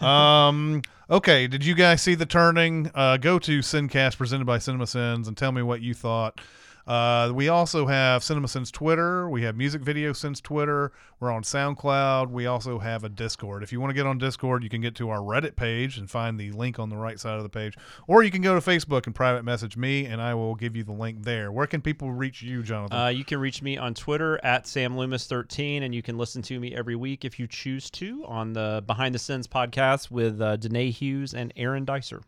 go. 0.00 0.06
Um, 0.06 0.82
okay, 1.10 1.46
did 1.46 1.64
you 1.64 1.74
guys 1.74 2.02
see 2.02 2.14
the 2.14 2.26
turning? 2.26 2.90
Uh, 2.94 3.16
go 3.16 3.38
to 3.38 3.60
Sincast 3.60 4.16
presented 4.18 4.46
by 4.46 4.58
Cinema 4.58 4.86
Sins 4.86 5.28
and 5.28 5.36
tell 5.36 5.52
me 5.52 5.62
what 5.62 5.80
you 5.80 5.94
thought. 5.94 6.40
Uh, 6.88 7.30
we 7.34 7.50
also 7.50 7.86
have 7.86 8.24
Cinema 8.24 8.46
CinemaSins 8.46 8.72
Twitter. 8.72 9.28
We 9.28 9.42
have 9.42 9.56
music 9.56 9.82
video 9.82 10.14
Sins 10.14 10.40
Twitter. 10.40 10.90
We're 11.20 11.30
on 11.30 11.42
SoundCloud. 11.42 12.30
We 12.30 12.46
also 12.46 12.78
have 12.78 13.04
a 13.04 13.10
Discord. 13.10 13.62
If 13.62 13.72
you 13.72 13.80
want 13.80 13.90
to 13.90 13.94
get 13.94 14.06
on 14.06 14.16
Discord, 14.16 14.64
you 14.64 14.70
can 14.70 14.80
get 14.80 14.94
to 14.94 15.10
our 15.10 15.18
Reddit 15.18 15.54
page 15.54 15.98
and 15.98 16.10
find 16.10 16.40
the 16.40 16.50
link 16.52 16.78
on 16.78 16.88
the 16.88 16.96
right 16.96 17.20
side 17.20 17.36
of 17.36 17.42
the 17.42 17.50
page, 17.50 17.76
or 18.06 18.22
you 18.22 18.30
can 18.30 18.40
go 18.40 18.58
to 18.58 18.60
Facebook 18.60 19.04
and 19.04 19.14
private 19.14 19.44
message 19.44 19.76
me, 19.76 20.06
and 20.06 20.22
I 20.22 20.32
will 20.32 20.54
give 20.54 20.74
you 20.76 20.82
the 20.82 20.92
link 20.92 21.24
there. 21.24 21.52
Where 21.52 21.66
can 21.66 21.82
people 21.82 22.10
reach 22.10 22.40
you, 22.40 22.62
Jonathan? 22.62 22.98
Uh, 22.98 23.08
you 23.08 23.24
can 23.24 23.38
reach 23.38 23.60
me 23.60 23.76
on 23.76 23.92
Twitter 23.92 24.40
at 24.42 24.64
SamLoomis13, 24.64 25.82
and 25.82 25.94
you 25.94 26.00
can 26.00 26.16
listen 26.16 26.40
to 26.42 26.58
me 26.58 26.74
every 26.74 26.96
week 26.96 27.26
if 27.26 27.38
you 27.38 27.46
choose 27.46 27.90
to 27.90 28.24
on 28.26 28.54
the 28.54 28.82
Behind 28.86 29.14
the 29.14 29.18
Sins 29.18 29.46
podcast 29.46 30.10
with 30.10 30.40
uh, 30.40 30.56
Danae 30.56 30.90
Hughes 30.90 31.34
and 31.34 31.52
Aaron 31.54 31.84
Dicer. 31.84 32.22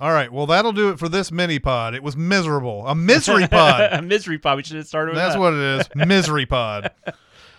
All 0.00 0.12
right. 0.12 0.32
Well, 0.32 0.46
that'll 0.46 0.72
do 0.72 0.90
it 0.90 0.98
for 0.98 1.08
this 1.08 1.32
mini 1.32 1.58
pod. 1.58 1.94
It 1.94 2.02
was 2.02 2.16
miserable. 2.16 2.86
A 2.86 2.94
misery 2.94 3.48
pod. 3.50 3.92
a 3.92 4.00
misery 4.02 4.38
pod. 4.38 4.56
We 4.58 4.62
should 4.62 4.76
have 4.76 4.86
started 4.86 5.10
with 5.12 5.16
That's 5.16 5.34
that. 5.34 5.40
what 5.40 5.54
it 5.54 5.58
is. 5.60 5.88
Misery 6.06 6.46
pod. 6.46 6.92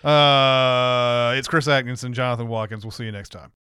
Uh, 0.02 1.34
it's 1.36 1.46
Chris 1.48 1.68
Atkinson, 1.68 2.14
Jonathan 2.14 2.48
Watkins. 2.48 2.84
We'll 2.84 2.92
see 2.92 3.04
you 3.04 3.12
next 3.12 3.28
time. 3.30 3.52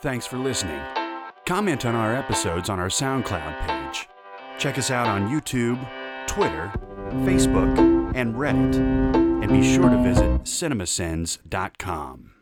Thanks 0.00 0.26
for 0.26 0.36
listening. 0.36 0.80
Comment 1.46 1.84
on 1.84 1.94
our 1.96 2.14
episodes 2.14 2.70
on 2.70 2.78
our 2.78 2.88
SoundCloud 2.88 3.66
page. 3.66 4.06
Check 4.58 4.78
us 4.78 4.90
out 4.92 5.08
on 5.08 5.28
YouTube, 5.28 5.78
Twitter, 6.28 6.72
Facebook, 7.24 7.76
and 8.14 8.34
Reddit. 8.34 8.76
And 9.42 9.48
be 9.48 9.62
sure 9.74 9.88
to 9.90 10.00
visit 10.02 10.44
cinemasins.com. 10.44 12.33